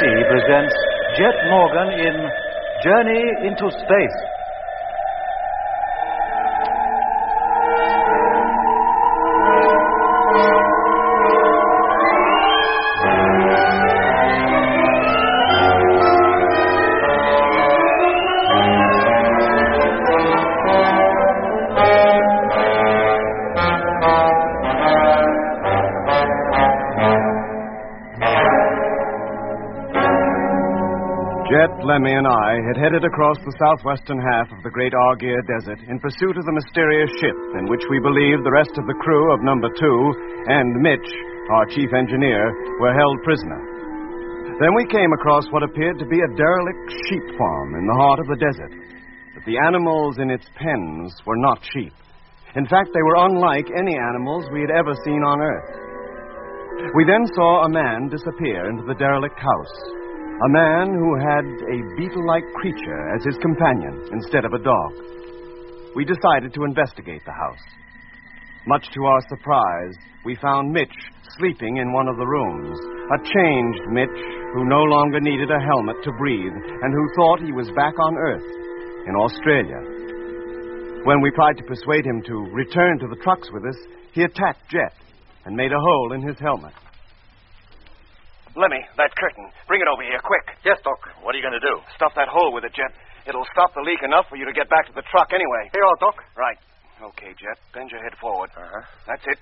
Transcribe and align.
Presents 0.00 0.72
Jet 1.14 1.36
Morgan 1.44 1.92
in 1.92 2.16
Journey 2.80 3.22
into 3.44 3.68
Space. 3.68 4.39
Lemmy, 31.90 32.14
and 32.14 32.22
I 32.22 32.62
had 32.70 32.78
headed 32.78 33.02
across 33.02 33.34
the 33.42 33.58
southwestern 33.58 34.22
half 34.22 34.46
of 34.54 34.62
the 34.62 34.70
great 34.70 34.94
Argyre 34.94 35.42
Desert 35.42 35.82
in 35.90 35.98
pursuit 35.98 36.38
of 36.38 36.46
the 36.46 36.54
mysterious 36.54 37.10
ship 37.18 37.34
in 37.58 37.66
which 37.66 37.82
we 37.90 37.98
believed 37.98 38.46
the 38.46 38.54
rest 38.54 38.70
of 38.78 38.86
the 38.86 38.94
crew 39.02 39.34
of 39.34 39.42
number 39.42 39.66
two 39.74 39.98
and 40.46 40.70
Mitch, 40.86 41.10
our 41.50 41.66
chief 41.74 41.90
engineer, 41.90 42.46
were 42.78 42.94
held 42.94 43.18
prisoner. 43.26 43.58
Then 44.62 44.70
we 44.78 44.86
came 44.86 45.10
across 45.18 45.50
what 45.50 45.66
appeared 45.66 45.98
to 45.98 46.06
be 46.06 46.22
a 46.22 46.34
derelict 46.38 46.94
sheep 47.10 47.26
farm 47.34 47.74
in 47.74 47.82
the 47.90 47.98
heart 47.98 48.22
of 48.22 48.30
the 48.30 48.38
desert. 48.38 48.70
But 49.34 49.42
the 49.50 49.58
animals 49.58 50.22
in 50.22 50.30
its 50.30 50.46
pens 50.62 51.10
were 51.26 51.42
not 51.42 51.58
sheep. 51.74 51.96
In 52.54 52.70
fact, 52.70 52.94
they 52.94 53.02
were 53.02 53.26
unlike 53.26 53.66
any 53.74 53.98
animals 53.98 54.46
we 54.54 54.62
had 54.62 54.70
ever 54.70 54.94
seen 55.02 55.26
on 55.26 55.42
Earth. 55.42 56.94
We 56.94 57.02
then 57.02 57.26
saw 57.34 57.66
a 57.66 57.74
man 57.74 58.06
disappear 58.14 58.70
into 58.70 58.86
the 58.86 58.94
derelict 58.94 59.42
house. 59.42 59.99
A 60.40 60.48
man 60.48 60.88
who 60.96 61.20
had 61.20 61.44
a 61.44 61.96
beetle 62.00 62.26
like 62.26 62.44
creature 62.56 63.14
as 63.14 63.22
his 63.28 63.36
companion 63.42 64.08
instead 64.10 64.46
of 64.46 64.54
a 64.54 64.64
dog. 64.64 64.92
We 65.94 66.06
decided 66.06 66.54
to 66.54 66.64
investigate 66.64 67.20
the 67.26 67.36
house. 67.36 67.60
Much 68.66 68.88
to 68.94 69.04
our 69.04 69.20
surprise, 69.28 69.92
we 70.24 70.40
found 70.40 70.72
Mitch 70.72 70.96
sleeping 71.36 71.76
in 71.76 71.92
one 71.92 72.08
of 72.08 72.16
the 72.16 72.26
rooms. 72.26 72.72
A 72.72 73.18
changed 73.20 73.84
Mitch 73.92 74.20
who 74.54 74.64
no 74.64 74.80
longer 74.80 75.20
needed 75.20 75.50
a 75.50 75.60
helmet 75.60 75.96
to 76.04 76.12
breathe 76.16 76.56
and 76.56 76.94
who 76.94 77.14
thought 77.16 77.44
he 77.44 77.52
was 77.52 77.68
back 77.76 77.92
on 78.00 78.16
Earth 78.16 78.48
in 79.08 79.16
Australia. 79.16 81.04
When 81.04 81.20
we 81.20 81.32
tried 81.32 81.58
to 81.58 81.68
persuade 81.68 82.06
him 82.06 82.22
to 82.24 82.48
return 82.56 82.98
to 83.00 83.08
the 83.08 83.20
trucks 83.22 83.48
with 83.52 83.64
us, 83.66 83.76
he 84.12 84.22
attacked 84.22 84.70
Jet 84.70 84.96
and 85.44 85.54
made 85.54 85.72
a 85.72 85.80
hole 85.80 86.12
in 86.14 86.22
his 86.26 86.38
helmet. 86.40 86.72
Lemmy, 88.56 88.82
that 88.98 89.14
curtain. 89.14 89.46
Bring 89.70 89.80
it 89.80 89.86
over 89.86 90.02
here, 90.02 90.18
quick. 90.22 90.58
Yes, 90.66 90.78
Doc. 90.82 90.98
What 91.22 91.34
are 91.34 91.38
you 91.38 91.44
going 91.44 91.54
to 91.54 91.62
do? 91.62 91.78
Stuff 91.94 92.12
that 92.18 92.26
hole 92.26 92.50
with 92.50 92.64
it, 92.66 92.74
Jet. 92.74 92.90
It'll 93.26 93.46
stop 93.54 93.74
the 93.74 93.84
leak 93.86 94.02
enough 94.02 94.26
for 94.26 94.34
you 94.34 94.44
to 94.46 94.52
get 94.52 94.66
back 94.66 94.90
to 94.90 94.94
the 94.94 95.06
truck 95.12 95.30
anyway. 95.30 95.70
Here 95.70 95.84
are, 95.84 95.98
Doc. 96.02 96.18
Right. 96.34 96.58
Okay, 97.14 97.30
Jet. 97.38 97.56
Bend 97.72 97.90
your 97.94 98.02
head 98.02 98.16
forward. 98.18 98.50
Uh-huh. 98.56 98.82
That's 99.06 99.22
it. 99.30 99.38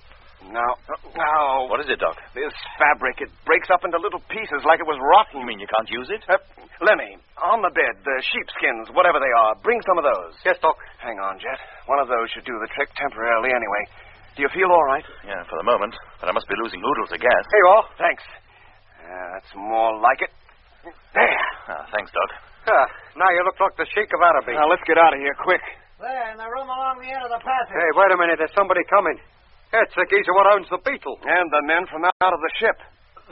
Now, 0.47 0.79
now. 1.19 1.67
What 1.67 1.83
is 1.83 1.89
it, 1.91 1.99
Doc? 1.99 2.15
This 2.31 2.53
fabric, 2.79 3.19
it 3.19 3.27
breaks 3.43 3.67
up 3.67 3.83
into 3.83 3.99
little 3.99 4.23
pieces 4.31 4.63
like 4.63 4.79
it 4.79 4.87
was 4.87 4.95
rotten. 5.01 5.43
You 5.43 5.47
mean 5.47 5.59
you 5.59 5.67
can't 5.67 5.89
use 5.91 6.07
it? 6.07 6.23
Uh, 6.31 6.39
Lemmy, 6.79 7.19
on 7.43 7.59
the 7.59 7.73
bed, 7.75 7.99
the 8.07 8.17
sheepskins, 8.23 8.87
whatever 8.95 9.19
they 9.19 9.33
are, 9.43 9.59
bring 9.59 9.83
some 9.83 9.99
of 9.99 10.07
those. 10.07 10.31
Yes, 10.47 10.55
Doc. 10.63 10.79
Hang 11.03 11.19
on, 11.19 11.43
Jet. 11.43 11.59
One 11.91 11.99
of 11.99 12.07
those 12.07 12.31
should 12.31 12.47
do 12.47 12.55
the 12.63 12.71
trick 12.71 12.87
temporarily 12.95 13.51
anyway. 13.51 13.83
Do 14.39 14.47
you 14.47 14.51
feel 14.55 14.71
all 14.71 14.85
right? 14.87 15.03
Yeah, 15.27 15.43
for 15.51 15.59
the 15.59 15.67
moment. 15.67 15.91
But 16.23 16.29
I 16.29 16.31
must 16.31 16.47
be 16.47 16.55
losing 16.63 16.79
oodles 16.79 17.11
of 17.11 17.19
gas. 17.19 17.43
Here 17.51 17.59
you 17.59 17.69
are. 17.75 17.83
Thanks. 17.99 18.23
Yeah, 19.09 19.25
that's 19.33 19.49
more 19.57 19.97
like 19.97 20.21
it. 20.21 20.29
There. 21.17 21.41
Ah, 21.65 21.89
thanks, 21.89 22.13
Doc. 22.13 22.29
Ah, 22.69 22.85
now 23.17 23.29
you 23.33 23.41
look 23.41 23.57
like 23.57 23.73
the 23.81 23.89
Sheik 23.89 24.13
of 24.13 24.21
Araby. 24.21 24.53
Now, 24.53 24.69
let's 24.69 24.85
get 24.85 25.01
out 25.01 25.17
of 25.17 25.19
here 25.19 25.33
quick. 25.33 25.65
There, 25.97 26.29
in 26.29 26.37
the 26.37 26.45
room 26.45 26.69
along 26.69 27.01
the 27.01 27.09
end 27.09 27.25
of 27.25 27.33
the 27.33 27.41
passage. 27.41 27.73
Hey, 27.73 27.89
wait 27.97 28.13
a 28.13 28.17
minute. 28.21 28.37
There's 28.37 28.53
somebody 28.53 28.85
coming. 28.85 29.17
It's 29.73 29.93
the 29.97 30.05
geezer 30.05 30.33
what 30.37 30.45
owns 30.53 30.69
the 30.69 30.77
Beetle. 30.85 31.17
And 31.25 31.49
the 31.49 31.65
men 31.65 31.89
from 31.89 32.05
out 32.05 32.33
of 32.33 32.41
the 32.41 32.53
ship. 32.61 32.77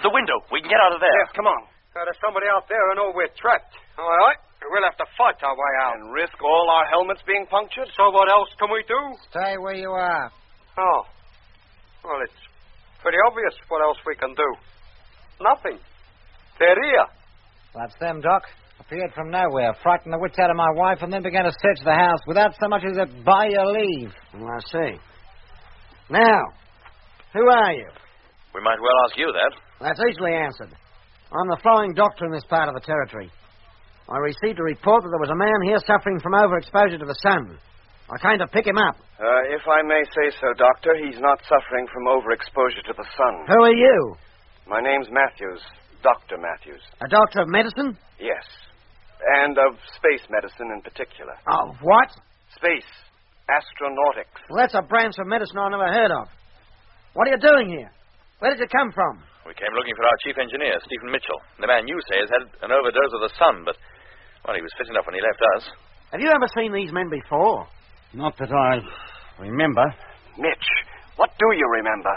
The 0.02 0.10
window. 0.10 0.42
We 0.50 0.66
can 0.66 0.70
get 0.74 0.82
out 0.82 0.98
of 0.98 1.02
there. 1.02 1.14
Yes, 1.22 1.34
come 1.38 1.46
on. 1.46 1.62
Uh, 1.94 2.06
there's 2.06 2.22
somebody 2.22 2.46
out 2.50 2.66
there 2.70 2.82
and 2.94 2.98
know 2.98 3.14
we're 3.14 3.32
trapped. 3.38 3.74
All 3.98 4.06
right. 4.06 4.38
We'll 4.62 4.86
have 4.86 4.98
to 4.98 5.10
fight 5.18 5.38
our 5.46 5.54
way 5.54 5.74
out. 5.86 5.98
And 6.02 6.14
risk 6.14 6.38
all 6.42 6.68
our 6.70 6.86
helmets 6.94 7.22
being 7.26 7.46
punctured? 7.50 7.90
So 7.94 8.10
what 8.10 8.30
else 8.30 8.50
can 8.58 8.70
we 8.74 8.82
do? 8.86 9.02
Stay 9.30 9.58
where 9.58 9.78
you 9.78 9.90
are. 9.94 10.30
Oh. 10.78 11.02
Well, 12.06 12.22
it's 12.22 12.42
pretty 13.02 13.18
obvious 13.26 13.54
what 13.70 13.82
else 13.82 13.98
we 14.06 14.14
can 14.18 14.34
do. 14.34 14.50
Nothing. 15.42 15.80
They're 16.60 16.82
here. 16.84 17.06
That's 17.76 17.94
them, 18.00 18.22
Doc. 18.22 18.44
Appeared 18.80 19.12
from 19.14 19.32
nowhere, 19.32 19.74
frightened 19.82 20.14
the 20.14 20.20
wits 20.20 20.38
out 20.40 20.50
of 20.50 20.56
my 20.56 20.72
wife, 20.74 21.00
and 21.02 21.12
then 21.12 21.24
began 21.24 21.44
to 21.46 21.52
search 21.52 21.80
the 21.84 21.94
house 21.94 22.20
without 22.28 22.54
so 22.62 22.70
much 22.70 22.84
as 22.86 22.98
a 22.98 23.06
by 23.24 23.48
your 23.50 23.66
leave. 23.74 24.14
I 24.34 24.60
see. 24.72 24.98
Now, 26.10 26.42
who 27.34 27.50
are 27.50 27.74
you? 27.74 27.90
We 28.54 28.62
might 28.62 28.80
well 28.80 28.98
ask 29.06 29.18
you 29.18 29.34
that. 29.34 29.54
That's 29.82 30.00
easily 30.10 30.34
answered. 30.34 30.70
I'm 31.34 31.50
the 31.50 31.60
flowing 31.62 31.94
doctor 31.94 32.26
in 32.26 32.32
this 32.32 32.46
part 32.50 32.70
of 32.70 32.76
the 32.76 32.86
territory. 32.86 33.30
I 34.08 34.18
received 34.18 34.60
a 34.60 34.64
report 34.64 35.04
that 35.04 35.12
there 35.12 35.20
was 35.20 35.34
a 35.34 35.36
man 35.36 35.60
here 35.68 35.80
suffering 35.84 36.20
from 36.22 36.32
overexposure 36.32 37.00
to 37.00 37.06
the 37.06 37.20
sun. 37.20 37.60
I 38.08 38.18
came 38.24 38.40
to 38.40 38.48
pick 38.48 38.66
him 38.66 38.78
up. 38.78 38.96
Uh, 39.20 39.52
if 39.52 39.68
I 39.68 39.84
may 39.84 40.00
say 40.16 40.32
so, 40.40 40.54
Doctor, 40.56 40.96
he's 40.96 41.20
not 41.20 41.44
suffering 41.44 41.86
from 41.92 42.08
overexposure 42.08 42.88
to 42.88 42.94
the 42.96 43.04
sun. 43.20 43.34
Who 43.52 43.60
are 43.68 43.76
you? 43.76 44.16
My 44.68 44.82
name's 44.84 45.08
Matthews. 45.08 45.64
Dr. 46.04 46.38
Matthews. 46.38 46.84
A 47.02 47.08
doctor 47.08 47.42
of 47.42 47.48
medicine? 47.48 47.98
Yes. 48.20 48.44
And 49.42 49.58
of 49.58 49.80
space 49.96 50.22
medicine 50.30 50.70
in 50.76 50.82
particular. 50.84 51.34
Of 51.48 51.80
what? 51.82 52.12
Space. 52.54 52.88
Astronautics. 53.48 54.38
Well, 54.52 54.60
that's 54.60 54.76
a 54.76 54.84
branch 54.84 55.16
of 55.20 55.26
medicine 55.26 55.58
I 55.58 55.72
never 55.72 55.88
heard 55.88 56.12
of. 56.12 56.28
What 57.16 57.28
are 57.28 57.34
you 57.34 57.42
doing 57.42 57.72
here? 57.72 57.90
Where 58.40 58.52
did 58.52 58.60
you 58.60 58.68
come 58.68 58.92
from? 58.92 59.24
We 59.48 59.56
came 59.56 59.72
looking 59.72 59.96
for 59.96 60.04
our 60.04 60.18
chief 60.28 60.36
engineer, 60.38 60.76
Stephen 60.84 61.10
Mitchell. 61.10 61.40
The 61.64 61.72
man 61.72 61.88
you 61.88 61.98
say 62.12 62.20
has 62.20 62.30
had 62.30 62.46
an 62.68 62.72
overdose 62.76 63.14
of 63.16 63.24
the 63.24 63.34
sun, 63.40 63.64
but, 63.64 63.80
well, 64.44 64.54
he 64.54 64.62
was 64.62 64.70
fit 64.78 64.92
enough 64.92 65.08
when 65.08 65.16
he 65.16 65.24
left 65.24 65.40
us. 65.58 65.64
Have 66.12 66.20
you 66.20 66.28
ever 66.30 66.46
seen 66.60 66.76
these 66.76 66.92
men 66.92 67.08
before? 67.08 67.66
Not 68.14 68.36
that 68.38 68.52
I 68.52 68.84
remember. 69.40 69.88
Mitch, 70.38 70.68
what 71.16 71.32
do 71.40 71.48
you 71.56 71.66
remember? 71.80 72.12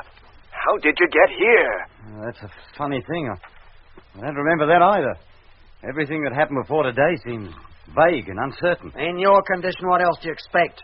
How 0.51 0.75
did 0.83 0.99
you 0.99 1.09
get 1.09 1.31
here? 1.39 1.75
Uh, 2.01 2.25
that's 2.25 2.43
a 2.43 2.51
funny 2.77 3.03
thing. 3.07 3.29
I, 3.29 3.37
I 4.19 4.21
don't 4.27 4.37
remember 4.37 4.67
that 4.67 4.83
either. 4.83 5.15
Everything 5.89 6.23
that 6.25 6.33
happened 6.33 6.61
before 6.65 6.85
today 6.85 7.17
seems 7.25 7.49
vague 7.97 8.29
and 8.29 8.39
uncertain. 8.39 8.93
In 8.99 9.19
your 9.19 9.43
condition, 9.43 9.89
what 9.89 10.03
else 10.03 10.19
do 10.21 10.29
you 10.29 10.35
expect? 10.35 10.83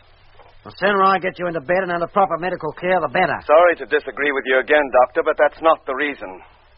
The 0.65 0.73
sooner 0.83 1.03
I 1.05 1.19
get 1.19 1.39
you 1.39 1.47
into 1.47 1.61
bed 1.61 1.87
and 1.87 1.93
under 1.93 2.09
proper 2.09 2.37
medical 2.39 2.73
care, 2.73 2.99
the 3.01 3.09
better. 3.13 3.39
Sorry 3.47 3.77
to 3.77 3.87
disagree 3.87 4.33
with 4.33 4.45
you 4.47 4.59
again, 4.59 4.83
Doctor, 4.91 5.23
but 5.23 5.37
that's 5.39 5.63
not 5.63 5.85
the 5.87 5.95
reason. 5.95 6.27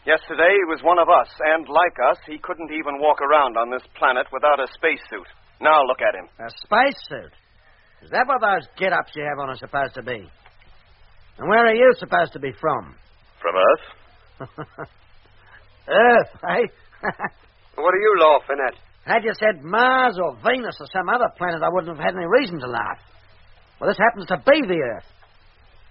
Yesterday, 0.05 0.55
he 0.55 0.65
was 0.69 0.79
one 0.83 0.99
of 0.99 1.09
us, 1.09 1.27
and 1.55 1.67
like 1.67 1.97
us, 2.11 2.17
he 2.27 2.37
couldn't 2.37 2.71
even 2.71 3.01
walk 3.01 3.19
around 3.19 3.57
on 3.57 3.71
this 3.71 3.83
planet 3.97 4.27
without 4.31 4.59
a 4.61 4.67
spacesuit. 4.77 5.27
Now 5.59 5.81
look 5.83 5.99
at 6.05 6.15
him. 6.15 6.29
A 6.39 6.49
spacesuit? 6.63 7.33
Is 8.03 8.09
that 8.11 8.27
what 8.27 8.39
those 8.39 8.63
get-ups 8.77 9.11
you 9.15 9.23
have 9.27 9.39
on 9.41 9.49
are 9.49 9.59
supposed 9.59 9.95
to 9.95 10.03
be? 10.03 10.23
And 11.37 11.49
where 11.49 11.65
are 11.65 11.75
you 11.75 11.91
supposed 11.97 12.33
to 12.33 12.39
be 12.39 12.53
from? 12.61 12.95
From 13.41 13.55
Earth? 13.57 13.85
Earth, 15.87 16.31
eh? 16.43 16.67
What 17.79 17.93
are 17.95 18.03
you 18.03 18.15
laughing 18.19 18.59
at? 18.67 18.75
Had 19.07 19.23
you 19.23 19.31
said 19.39 19.63
Mars 19.63 20.19
or 20.21 20.35
Venus 20.43 20.75
or 20.79 20.87
some 20.91 21.07
other 21.07 21.31
planet, 21.37 21.63
I 21.63 21.69
wouldn't 21.71 21.95
have 21.95 22.03
had 22.03 22.15
any 22.15 22.27
reason 22.27 22.59
to 22.59 22.67
laugh. 22.67 22.99
Well, 23.79 23.89
this 23.89 23.97
happens 23.97 24.27
to 24.27 24.37
be 24.37 24.67
the 24.67 24.81
Earth. 24.83 25.07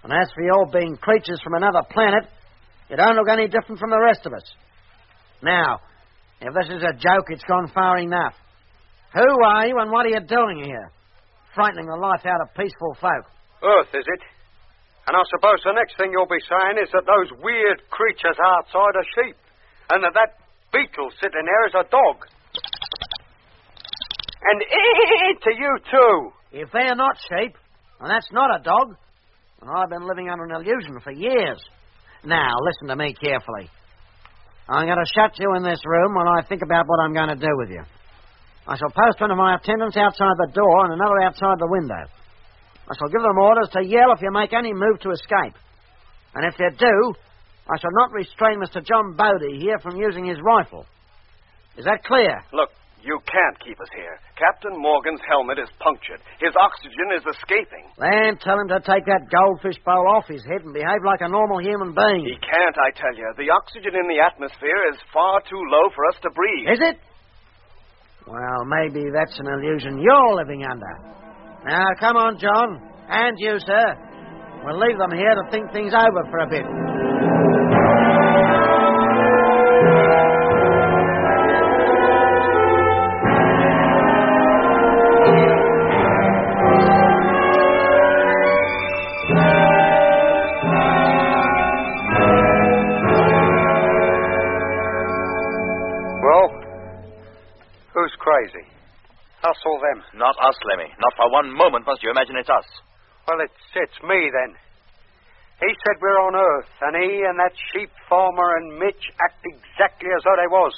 And 0.03 0.13
as 0.13 0.29
for 0.35 0.43
your 0.43 0.67
being 0.71 0.95
creatures 0.97 1.41
from 1.43 1.55
another 1.55 1.81
planet, 1.89 2.29
you 2.89 2.95
don't 2.95 3.15
look 3.15 3.27
any 3.27 3.47
different 3.47 3.79
from 3.79 3.89
the 3.89 3.99
rest 3.99 4.25
of 4.25 4.33
us. 4.33 4.45
Now, 5.41 5.79
if 6.41 6.53
this 6.53 6.69
is 6.77 6.83
a 6.83 6.93
joke, 6.93 7.27
it's 7.29 7.43
gone 7.43 7.67
far 7.73 7.97
enough. 7.97 8.33
Who 9.13 9.43
are 9.43 9.67
you 9.67 9.77
and 9.79 9.91
what 9.91 10.05
are 10.05 10.09
you 10.09 10.21
doing 10.21 10.63
here? 10.63 10.91
Frightening 11.55 11.87
the 11.87 11.97
life 11.97 12.25
out 12.25 12.41
of 12.41 12.53
peaceful 12.55 12.95
folk. 13.01 13.25
Earth, 13.63 13.89
is 13.93 14.05
it? 14.05 14.21
And 15.09 15.17
I 15.17 15.25
suppose 15.25 15.57
the 15.65 15.73
next 15.73 15.97
thing 15.97 16.13
you'll 16.13 16.29
be 16.29 16.37
saying 16.45 16.77
is 16.85 16.93
that 16.93 17.09
those 17.09 17.33
weird 17.41 17.81
creatures 17.89 18.37
outside 18.37 18.93
are 18.93 19.09
sheep, 19.17 19.33
and 19.89 20.05
that 20.05 20.13
that 20.13 20.37
beetle 20.69 21.09
sitting 21.17 21.49
there 21.49 21.65
is 21.65 21.73
a 21.73 21.89
dog. 21.89 22.29
And 24.45 24.61
to 25.49 25.51
you, 25.57 25.71
too. 25.89 26.13
If 26.61 26.69
they're 26.69 26.93
not 26.93 27.17
sheep, 27.25 27.57
and 27.97 28.05
that's 28.05 28.29
not 28.29 28.53
a 28.53 28.61
dog, 28.61 28.93
then 29.57 29.73
I've 29.73 29.89
been 29.89 30.05
living 30.05 30.29
under 30.29 30.45
an 30.45 30.61
illusion 30.61 31.01
for 31.01 31.09
years. 31.09 31.57
Now, 32.23 32.53
listen 32.61 32.93
to 32.93 32.95
me 32.95 33.17
carefully. 33.17 33.65
I'm 34.69 34.85
going 34.85 35.01
to 35.01 35.13
shut 35.17 35.39
you 35.41 35.57
in 35.57 35.63
this 35.63 35.81
room 35.89 36.13
while 36.13 36.29
I 36.37 36.45
think 36.45 36.61
about 36.61 36.85
what 36.85 37.01
I'm 37.01 37.17
going 37.17 37.33
to 37.33 37.41
do 37.41 37.49
with 37.57 37.71
you. 37.73 37.81
I 38.67 38.77
shall 38.77 38.93
post 38.93 39.17
one 39.17 39.31
of 39.31 39.41
my 39.41 39.57
attendants 39.57 39.97
outside 39.97 40.37
the 40.37 40.53
door 40.53 40.85
and 40.85 40.93
another 40.93 41.17
outside 41.25 41.57
the 41.57 41.65
window. 41.65 42.05
I 42.89 42.97
shall 42.97 43.09
give 43.09 43.21
them 43.21 43.37
orders 43.37 43.69
to 43.73 43.85
yell 43.85 44.11
if 44.15 44.21
you 44.21 44.31
make 44.31 44.51
any 44.53 44.73
move 44.73 44.99
to 45.01 45.11
escape. 45.11 45.53
And 46.33 46.45
if 46.45 46.57
you 46.57 46.69
do, 46.73 47.13
I 47.69 47.77
shall 47.77 47.93
not 47.93 48.11
restrain 48.11 48.57
Mr. 48.57 48.81
John 48.83 49.13
Bodie 49.13 49.61
here 49.61 49.77
from 49.77 49.95
using 49.95 50.25
his 50.25 50.41
rifle. 50.41 50.85
Is 51.77 51.85
that 51.85 52.03
clear? 52.03 52.41
Look, 52.51 52.69
you 53.05 53.21
can't 53.29 53.55
keep 53.63 53.79
us 53.79 53.87
here. 53.95 54.17
Captain 54.35 54.73
Morgan's 54.75 55.21
helmet 55.29 55.59
is 55.61 55.69
punctured. 55.79 56.19
His 56.41 56.51
oxygen 56.57 57.13
is 57.15 57.23
escaping. 57.23 57.85
Then 57.95 58.41
tell 58.41 58.59
him 58.59 58.67
to 58.73 58.81
take 58.81 59.05
that 59.05 59.29
goldfish 59.29 59.77
bowl 59.85 60.09
off 60.09 60.27
his 60.27 60.43
head 60.43 60.65
and 60.65 60.73
behave 60.73 61.05
like 61.05 61.21
a 61.21 61.29
normal 61.29 61.61
human 61.61 61.93
being. 61.93 62.25
He 62.25 62.41
can't, 62.41 62.75
I 62.75 62.89
tell 62.91 63.13
you. 63.15 63.29
The 63.37 63.53
oxygen 63.53 63.93
in 63.95 64.09
the 64.09 64.19
atmosphere 64.19 64.89
is 64.91 64.97
far 65.13 65.39
too 65.45 65.61
low 65.61 65.93
for 65.93 66.03
us 66.09 66.17
to 66.25 66.29
breathe. 66.33 66.73
Is 66.73 66.81
it? 66.81 66.97
Well, 68.27 68.65
maybe 68.65 69.07
that's 69.13 69.37
an 69.39 69.47
illusion 69.47 70.01
you're 70.01 70.35
living 70.35 70.65
under. 70.65 71.18
Now, 71.65 71.87
come 71.99 72.15
on, 72.15 72.39
John. 72.39 72.81
And 73.09 73.37
you, 73.39 73.59
sir. 73.59 73.95
We'll 74.63 74.79
leave 74.79 74.97
them 74.97 75.11
here 75.11 75.35
to 75.35 75.43
think 75.51 75.71
things 75.71 75.93
over 75.93 76.29
for 76.29 76.39
a 76.39 76.47
bit. 76.47 76.65
One 101.39 101.55
moment 101.55 101.87
must 101.87 102.03
you 102.03 102.11
imagine 102.11 102.35
it's 102.35 102.51
us. 102.51 102.67
Well, 103.23 103.39
it's, 103.39 103.63
it's 103.71 103.99
me 104.03 104.27
then. 104.27 104.51
He 105.63 105.71
said 105.87 105.95
we're 106.03 106.23
on 106.27 106.35
Earth, 106.35 106.71
and 106.83 106.93
he 106.99 107.23
and 107.23 107.39
that 107.39 107.55
sheep 107.71 107.91
farmer 108.11 108.59
and 108.59 108.79
Mitch 108.79 109.03
act 109.23 109.39
exactly 109.43 110.11
as 110.11 110.23
though 110.23 110.35
they 110.35 110.51
was. 110.51 110.75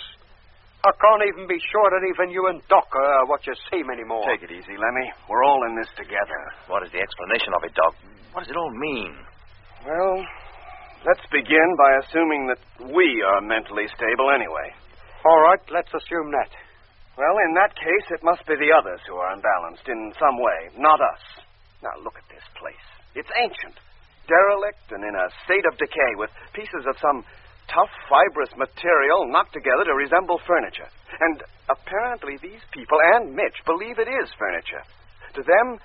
I 0.81 0.89
can't 0.97 1.25
even 1.29 1.45
be 1.45 1.61
sure 1.69 1.87
that 1.93 2.01
even 2.09 2.33
you 2.33 2.49
and 2.49 2.61
Doc 2.65 2.89
are 2.93 3.25
what 3.29 3.45
you 3.45 3.53
seem 3.69 3.89
anymore. 3.93 4.25
Take 4.25 4.41
it 4.41 4.53
easy, 4.53 4.73
Lemmy. 4.73 5.13
We're 5.29 5.45
all 5.45 5.61
in 5.69 5.77
this 5.77 5.89
together. 5.93 6.41
What 6.65 6.81
is 6.81 6.89
the 6.89 7.01
explanation 7.01 7.53
of 7.53 7.61
it, 7.61 7.73
Doc? 7.77 7.93
What 8.33 8.41
does 8.45 8.49
it 8.49 8.57
all 8.57 8.73
mean? 8.73 9.13
Well, 9.85 10.17
let's 11.05 11.25
begin 11.29 11.69
by 11.77 11.89
assuming 12.01 12.49
that 12.49 12.61
we 12.89 13.21
are 13.21 13.41
mentally 13.45 13.85
stable 13.93 14.33
anyway. 14.33 14.73
All 15.25 15.41
right, 15.45 15.61
let's 15.69 15.93
assume 15.93 16.33
that. 16.33 16.49
Well, 17.21 17.37
in 17.45 17.53
that 17.53 17.77
case, 17.77 18.07
it 18.09 18.25
must 18.25 18.41
be 18.49 18.57
the 18.57 18.73
others 18.73 18.97
who 19.05 19.13
are 19.13 19.29
unbalanced 19.29 19.85
in 19.85 20.09
some 20.17 20.41
way, 20.41 20.73
not 20.73 20.97
us. 20.97 21.21
Now, 21.85 21.93
look 22.01 22.17
at 22.17 22.25
this 22.33 22.41
place. 22.57 22.87
It's 23.13 23.29
ancient, 23.37 23.77
derelict, 24.25 24.89
and 24.89 25.05
in 25.05 25.13
a 25.13 25.29
state 25.45 25.61
of 25.69 25.77
decay, 25.77 26.17
with 26.17 26.33
pieces 26.57 26.81
of 26.89 26.97
some 26.97 27.21
tough, 27.69 27.93
fibrous 28.09 28.49
material 28.57 29.29
knocked 29.29 29.53
together 29.53 29.85
to 29.85 29.93
resemble 29.93 30.41
furniture. 30.49 30.89
And 31.21 31.45
apparently, 31.69 32.41
these 32.41 32.65
people 32.73 32.97
and 33.13 33.37
Mitch 33.37 33.61
believe 33.69 34.01
it 34.01 34.09
is 34.09 34.33
furniture. 34.41 34.81
To 35.37 35.45
them, 35.45 35.77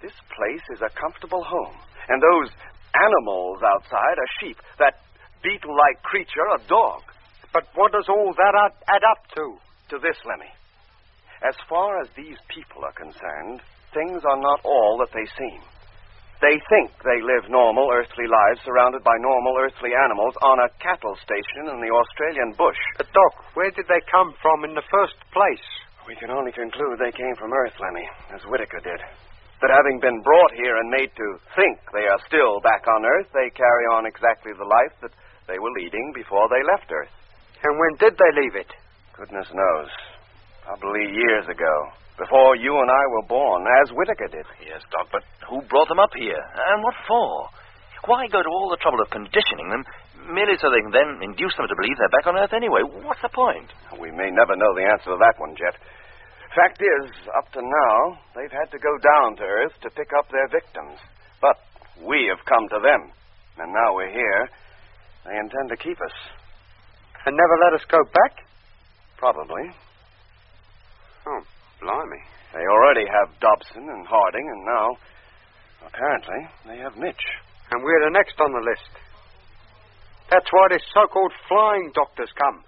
this 0.00 0.16
place 0.32 0.64
is 0.72 0.80
a 0.80 0.88
comfortable 0.96 1.44
home. 1.44 1.76
And 2.08 2.16
those 2.16 2.48
animals 2.96 3.60
outside 3.60 4.16
are 4.16 4.32
sheep. 4.40 4.56
That 4.80 5.04
beetle 5.44 5.76
like 5.76 6.00
creature, 6.00 6.48
a 6.48 6.64
dog. 6.64 7.04
But 7.52 7.68
what 7.76 7.92
does 7.92 8.08
all 8.08 8.32
that 8.32 8.54
add, 8.88 9.04
up 9.04 9.20
to? 9.36 9.60
To 9.92 10.00
this, 10.00 10.16
Lemmy. 10.24 10.48
As 11.46 11.54
far 11.68 12.00
as 12.02 12.08
these 12.16 12.38
people 12.50 12.82
are 12.84 12.96
concerned, 12.98 13.62
things 13.94 14.22
are 14.26 14.40
not 14.40 14.60
all 14.64 14.98
that 14.98 15.14
they 15.14 15.26
seem. 15.38 15.62
They 16.38 16.58
think 16.70 16.94
they 17.02 17.18
live 17.18 17.50
normal 17.50 17.90
earthly 17.90 18.30
lives 18.30 18.62
surrounded 18.62 19.02
by 19.02 19.18
normal 19.18 19.58
earthly 19.58 19.90
animals 19.90 20.34
on 20.38 20.62
a 20.62 20.70
cattle 20.78 21.18
station 21.18 21.66
in 21.66 21.82
the 21.82 21.90
Australian 21.90 22.54
bush. 22.54 22.78
But, 22.96 23.10
Doc, 23.10 23.34
where 23.58 23.74
did 23.74 23.90
they 23.90 24.02
come 24.06 24.34
from 24.38 24.62
in 24.62 24.74
the 24.74 24.86
first 24.86 25.18
place? 25.34 25.66
We 26.06 26.14
can 26.14 26.30
only 26.30 26.54
conclude 26.54 26.98
they 26.98 27.10
came 27.10 27.34
from 27.34 27.52
Earth, 27.52 27.74
Lemmy, 27.82 28.06
as 28.30 28.46
Whitaker 28.46 28.78
did. 28.78 29.02
That 29.60 29.74
having 29.74 29.98
been 29.98 30.22
brought 30.22 30.54
here 30.54 30.78
and 30.78 30.94
made 30.94 31.10
to 31.10 31.28
think 31.58 31.82
they 31.90 32.06
are 32.06 32.22
still 32.30 32.62
back 32.62 32.86
on 32.86 33.02
Earth, 33.02 33.26
they 33.34 33.50
carry 33.50 33.86
on 33.90 34.06
exactly 34.06 34.54
the 34.54 34.66
life 34.66 34.94
that 35.02 35.14
they 35.50 35.58
were 35.58 35.74
leading 35.74 36.14
before 36.14 36.46
they 36.46 36.62
left 36.62 36.86
Earth. 36.90 37.10
And 37.66 37.74
when 37.82 37.98
did 37.98 38.14
they 38.14 38.32
leave 38.38 38.54
it? 38.54 38.70
Goodness 39.18 39.50
knows. 39.50 39.90
Probably 40.68 41.08
years 41.08 41.48
ago. 41.48 41.74
Before 42.20 42.52
you 42.60 42.76
and 42.76 42.92
I 42.92 43.04
were 43.08 43.24
born, 43.24 43.64
as 43.80 43.88
Whitaker 43.88 44.28
did. 44.28 44.44
Yes, 44.60 44.84
Doc, 44.92 45.08
but 45.08 45.24
who 45.48 45.64
brought 45.64 45.88
them 45.88 45.96
up 45.96 46.12
here? 46.12 46.36
And 46.36 46.84
what 46.84 46.92
for? 47.08 47.48
Why 48.04 48.28
go 48.28 48.44
to 48.44 48.52
all 48.52 48.68
the 48.68 48.76
trouble 48.84 49.00
of 49.00 49.08
conditioning 49.08 49.72
them 49.72 49.80
merely 50.28 50.60
so 50.60 50.68
they 50.68 50.84
can 50.84 50.92
then 50.92 51.24
induce 51.24 51.56
them 51.56 51.72
to 51.72 51.78
believe 51.80 51.96
they're 51.96 52.12
back 52.12 52.28
on 52.28 52.36
Earth 52.36 52.52
anyway? 52.52 52.84
What's 52.84 53.24
the 53.24 53.32
point? 53.32 53.72
We 53.96 54.12
may 54.12 54.28
never 54.28 54.60
know 54.60 54.76
the 54.76 54.84
answer 54.84 55.16
to 55.16 55.16
that 55.16 55.40
one, 55.40 55.56
Jet. 55.56 55.72
Fact 56.52 56.84
is, 56.84 57.16
up 57.32 57.48
to 57.56 57.64
now, 57.64 58.20
they've 58.36 58.52
had 58.52 58.68
to 58.68 58.76
go 58.76 58.92
down 59.00 59.40
to 59.40 59.48
Earth 59.48 59.72
to 59.80 59.96
pick 59.96 60.12
up 60.12 60.28
their 60.28 60.52
victims. 60.52 61.00
But 61.40 61.56
we 62.04 62.28
have 62.28 62.44
come 62.44 62.68
to 62.68 62.80
them. 62.84 63.08
And 63.56 63.72
now 63.72 63.96
we're 63.96 64.12
here. 64.12 64.52
They 65.24 65.32
intend 65.32 65.72
to 65.72 65.80
keep 65.80 65.96
us. 65.96 66.16
And 67.24 67.32
never 67.32 67.56
let 67.56 67.72
us 67.72 67.88
go 67.88 68.04
back? 68.04 68.44
Probably. 69.16 69.72
Oh, 71.28 71.44
blimey. 71.84 72.24
They 72.56 72.64
already 72.64 73.04
have 73.04 73.28
Dobson 73.40 73.84
and 73.84 74.06
Harding, 74.08 74.48
and 74.48 74.64
now, 74.64 74.96
apparently, 75.84 76.40
they 76.64 76.78
have 76.80 76.96
Mitch. 76.96 77.20
And 77.70 77.84
we're 77.84 78.04
the 78.08 78.16
next 78.16 78.40
on 78.40 78.52
the 78.52 78.64
list. 78.64 78.88
That's 80.30 80.48
why 80.50 80.68
this 80.72 80.84
so 80.94 81.04
called 81.06 81.32
flying 81.48 81.92
doctor's 81.92 82.32
come. 82.32 82.64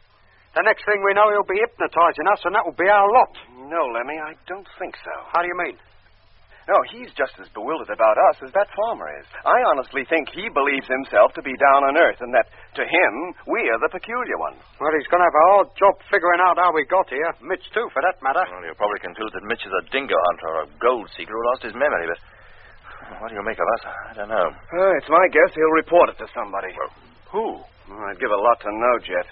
The 0.55 0.63
next 0.63 0.85
thing 0.85 1.01
we 1.01 1.15
know, 1.15 1.33
he'll 1.33 1.49
be 1.49 1.61
hypnotizing 1.61 2.29
us, 2.29 2.45
and 2.45 2.55
that 2.55 2.67
will 2.67 2.77
be 2.77 2.89
our 2.89 3.09
lot. 3.09 3.33
No, 3.71 3.81
Lemmy, 3.97 4.21
I 4.21 4.37
don't 4.45 4.69
think 4.79 4.97
so. 4.97 5.15
How 5.33 5.41
do 5.41 5.49
you 5.49 5.57
mean? 5.57 5.79
No, 6.71 6.79
he's 6.87 7.11
just 7.19 7.35
as 7.43 7.51
bewildered 7.51 7.91
about 7.91 8.15
us 8.31 8.47
as 8.47 8.55
that 8.55 8.71
farmer 8.79 9.11
is. 9.19 9.27
I 9.43 9.59
honestly 9.75 10.07
think 10.07 10.31
he 10.31 10.47
believes 10.55 10.87
himself 10.87 11.35
to 11.35 11.43
be 11.43 11.59
down 11.59 11.83
on 11.83 11.99
Earth, 11.99 12.23
and 12.23 12.31
that, 12.31 12.47
to 12.79 12.87
him, 12.87 13.13
we 13.51 13.67
are 13.75 13.81
the 13.83 13.91
peculiar 13.91 14.39
ones. 14.39 14.63
Well, 14.79 14.95
he's 14.95 15.11
going 15.11 15.19
to 15.19 15.27
have 15.27 15.35
a 15.35 15.49
hard 15.51 15.69
job 15.75 15.99
figuring 16.07 16.39
out 16.39 16.63
how 16.63 16.71
we 16.71 16.87
got 16.87 17.11
here. 17.11 17.27
Mitch, 17.43 17.67
too, 17.75 17.91
for 17.91 17.99
that 18.07 18.23
matter. 18.23 18.47
Well, 18.47 18.63
you'll 18.63 18.79
probably 18.79 19.03
conclude 19.03 19.35
that 19.35 19.43
Mitch 19.51 19.67
is 19.67 19.75
a 19.75 19.83
dingo 19.91 20.15
hunter 20.31 20.47
or 20.47 20.59
a 20.71 20.73
gold 20.79 21.11
seeker 21.19 21.35
who 21.35 21.43
lost 21.51 21.67
his 21.67 21.75
memory, 21.75 22.07
but 22.07 22.23
what 23.19 23.29
do 23.29 23.35
you 23.35 23.43
make 23.43 23.59
of 23.59 23.67
us? 23.67 23.83
I 23.91 24.13
don't 24.15 24.31
know. 24.31 24.49
Uh, 24.55 24.95
it's 25.03 25.11
my 25.11 25.27
guess 25.35 25.51
he'll 25.51 25.75
report 25.75 26.15
it 26.15 26.23
to 26.23 26.31
somebody. 26.31 26.71
Who? 27.35 27.59
Well, 27.91 28.07
I'd 28.07 28.23
give 28.23 28.31
a 28.31 28.39
lot 28.39 28.63
to 28.63 28.71
know, 28.71 28.95
Jet. 29.03 29.27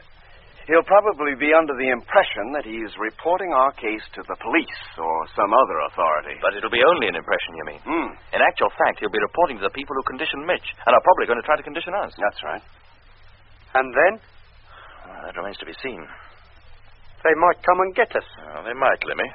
He'll 0.68 0.84
probably 0.84 1.32
be 1.40 1.48
under 1.56 1.72
the 1.80 1.88
impression 1.88 2.52
that 2.52 2.68
he's 2.68 2.92
reporting 3.00 3.48
our 3.56 3.72
case 3.80 4.04
to 4.12 4.22
the 4.28 4.36
police 4.36 4.80
or 5.00 5.16
some 5.32 5.48
other 5.48 5.78
authority. 5.88 6.36
But 6.44 6.52
it'll 6.60 6.68
be 6.72 6.84
only 6.84 7.08
an 7.08 7.16
impression, 7.16 7.56
you 7.56 7.64
mean? 7.72 7.80
Hmm, 7.88 8.08
In 8.36 8.44
actual 8.44 8.68
fact, 8.76 9.00
he'll 9.00 9.08
be 9.08 9.24
reporting 9.24 9.56
to 9.58 9.64
the 9.64 9.72
people 9.72 9.96
who 9.96 10.04
conditioned 10.04 10.44
Mitch, 10.44 10.68
and 10.84 10.92
are 10.92 11.00
probably 11.08 11.24
going 11.24 11.40
to 11.40 11.46
try 11.48 11.56
to 11.56 11.64
condition 11.64 11.96
us. 11.96 12.12
that's 12.20 12.40
right. 12.44 12.60
And 13.80 13.88
then 13.96 14.12
Well, 15.08 15.20
that 15.24 15.36
remains 15.40 15.56
to 15.64 15.68
be 15.68 15.72
seen. 15.80 16.04
they 17.24 17.34
might 17.40 17.64
come 17.64 17.80
and 17.80 17.96
get 17.96 18.12
us. 18.12 18.28
Well, 18.52 18.60
they 18.68 18.76
might, 18.76 19.00
Lemmy. 19.08 19.28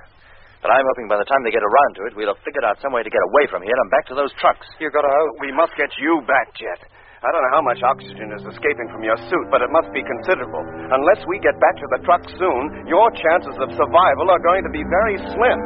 But 0.62 0.70
I'm 0.72 0.86
hoping 0.96 1.10
by 1.10 1.18
the 1.18 1.26
time 1.26 1.42
they 1.44 1.52
get 1.52 1.66
around 1.66 1.92
to 1.98 2.06
it, 2.08 2.16
we'll 2.16 2.30
have 2.32 2.40
figured 2.46 2.64
out 2.64 2.78
some 2.80 2.94
way 2.94 3.02
to 3.04 3.10
get 3.10 3.20
away 3.34 3.50
from 3.50 3.66
here 3.66 3.76
and 3.76 3.90
back 3.92 4.06
to 4.08 4.16
those 4.16 4.32
trucks. 4.40 4.64
You 4.80 4.88
got 4.94 5.02
to 5.04 5.12
hope. 5.12 5.42
We 5.42 5.52
must 5.52 5.74
get 5.76 5.90
you 6.00 6.22
back, 6.30 6.54
Jet. 6.56 6.80
I 7.24 7.32
don't 7.32 7.40
know 7.40 7.56
how 7.56 7.64
much 7.64 7.80
oxygen 7.88 8.36
is 8.36 8.44
escaping 8.44 8.92
from 8.92 9.00
your 9.00 9.16
suit, 9.32 9.48
but 9.48 9.64
it 9.64 9.72
must 9.72 9.88
be 9.96 10.04
considerable. 10.04 10.60
Unless 10.92 11.24
we 11.24 11.40
get 11.40 11.56
back 11.56 11.80
to 11.80 11.88
the 11.96 12.04
truck 12.04 12.20
soon, 12.36 12.84
your 12.84 13.08
chances 13.16 13.56
of 13.64 13.72
survival 13.80 14.28
are 14.28 14.44
going 14.44 14.68
to 14.68 14.72
be 14.76 14.84
very 14.84 15.16
slim. 15.32 15.60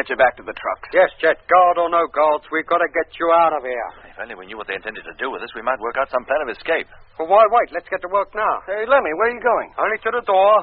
Get 0.00 0.08
you 0.08 0.16
back 0.16 0.32
to 0.40 0.44
the 0.48 0.56
truck. 0.56 0.80
Yes, 0.96 1.12
Jet, 1.20 1.44
guard 1.44 1.76
or 1.76 1.92
no 1.92 2.08
guards, 2.08 2.48
we've 2.48 2.64
got 2.64 2.80
to 2.80 2.88
get 2.88 3.12
you 3.20 3.28
out 3.36 3.52
of 3.52 3.60
here. 3.60 3.88
If 4.08 4.16
only 4.16 4.32
we 4.32 4.48
knew 4.48 4.56
what 4.56 4.64
they 4.64 4.80
intended 4.80 5.04
to 5.04 5.12
do 5.20 5.28
with 5.28 5.44
us, 5.44 5.52
we 5.52 5.60
might 5.60 5.76
work 5.76 6.00
out 6.00 6.08
some 6.08 6.24
plan 6.24 6.40
of 6.40 6.48
escape. 6.48 6.88
Well, 7.20 7.28
why 7.28 7.44
wait? 7.52 7.68
Let's 7.68 7.84
get 7.92 8.00
to 8.00 8.08
work 8.08 8.32
now. 8.32 8.64
Hey, 8.64 8.88
Lemmy, 8.88 9.12
where 9.20 9.28
are 9.28 9.36
you 9.36 9.44
going? 9.44 9.68
Only 9.76 10.00
to 10.00 10.10
the 10.16 10.24
door. 10.24 10.56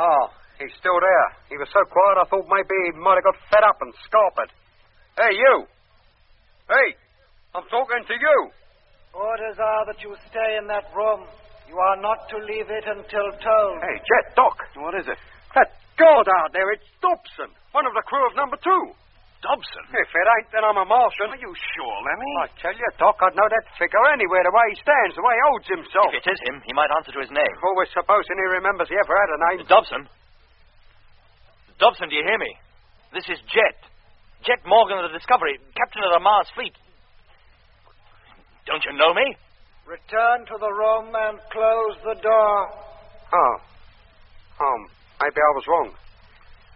Oh, 0.00 0.24
he's 0.56 0.72
still 0.80 0.96
there. 0.96 1.28
He 1.52 1.60
was 1.60 1.68
so 1.68 1.84
quiet 1.84 2.16
I 2.16 2.24
thought 2.32 2.48
maybe 2.48 2.72
he 2.88 2.96
might 2.96 3.20
have 3.20 3.28
got 3.28 3.36
fed 3.52 3.64
up 3.68 3.76
and 3.84 3.92
scarpered. 4.08 4.48
Hey, 5.20 5.36
you! 5.36 5.68
Hey! 6.72 6.96
I'm 7.52 7.68
talking 7.68 8.08
to 8.08 8.16
you. 8.16 8.38
Orders 9.12 9.60
are 9.60 9.84
that 9.84 10.00
you 10.00 10.16
stay 10.32 10.56
in 10.56 10.64
that 10.72 10.88
room. 10.96 11.28
You 11.68 11.76
are 11.76 12.00
not 12.00 12.24
to 12.32 12.40
leave 12.40 12.72
it 12.72 12.88
until 12.88 13.28
told. 13.36 13.76
Hey, 13.84 14.00
Jet, 14.00 14.32
Doc. 14.32 14.56
What 14.80 14.96
is 14.96 15.04
it? 15.04 15.20
That 15.98 16.06
guard 16.06 16.30
out 16.30 16.54
there, 16.54 16.70
it's 16.70 16.86
Dobson, 17.02 17.50
one 17.74 17.82
of 17.82 17.90
the 17.90 18.06
crew 18.06 18.22
of 18.30 18.38
number 18.38 18.54
two. 18.62 18.94
Dobson. 19.42 19.84
If 19.94 20.10
it 20.10 20.26
ain't, 20.38 20.50
then 20.50 20.66
I'm 20.66 20.78
a 20.78 20.86
Martian. 20.86 21.30
Are 21.30 21.38
you 21.38 21.54
sure, 21.54 21.96
Lemmy? 22.06 22.30
I 22.42 22.46
tell 22.58 22.74
you, 22.74 22.86
Doc, 22.98 23.18
I'd 23.22 23.38
know 23.38 23.46
that 23.46 23.66
figure 23.78 24.02
anywhere, 24.10 24.42
the 24.42 24.50
way 24.50 24.66
he 24.74 24.78
stands, 24.82 25.14
the 25.14 25.22
way 25.22 25.34
he 25.34 25.42
holds 25.46 25.66
himself. 25.70 26.10
If 26.10 26.26
it 26.26 26.30
is 26.34 26.40
him, 26.42 26.58
he 26.66 26.74
might 26.74 26.90
answer 26.90 27.14
to 27.14 27.22
his 27.22 27.30
name. 27.30 27.54
Oh, 27.62 27.70
Always 27.70 27.90
supposing 27.94 28.34
he 28.34 28.46
remembers 28.50 28.90
he 28.90 28.98
ever 28.98 29.14
had 29.14 29.30
a 29.30 29.38
name. 29.46 29.58
Dobson. 29.70 30.02
Dobson, 31.78 32.10
do 32.10 32.18
you 32.18 32.26
hear 32.26 32.38
me? 32.38 32.50
This 33.14 33.30
is 33.30 33.38
Jet. 33.46 33.78
Jet 34.42 34.62
Morgan 34.66 34.98
of 34.98 35.10
the 35.10 35.14
Discovery, 35.18 35.58
captain 35.78 36.02
of 36.02 36.14
the 36.18 36.22
Mars 36.22 36.50
fleet. 36.58 36.74
Don't 38.66 38.82
you 38.82 38.94
know 38.98 39.14
me? 39.14 39.26
Return 39.86 40.46
to 40.50 40.56
the 40.58 40.72
room 40.74 41.14
and 41.14 41.38
close 41.54 41.94
the 42.02 42.18
door. 42.18 42.54
Oh. 43.34 43.54
Oh, 44.58 44.78
maybe 45.20 45.40
I 45.40 45.52
was 45.54 45.66
wrong. 45.66 45.88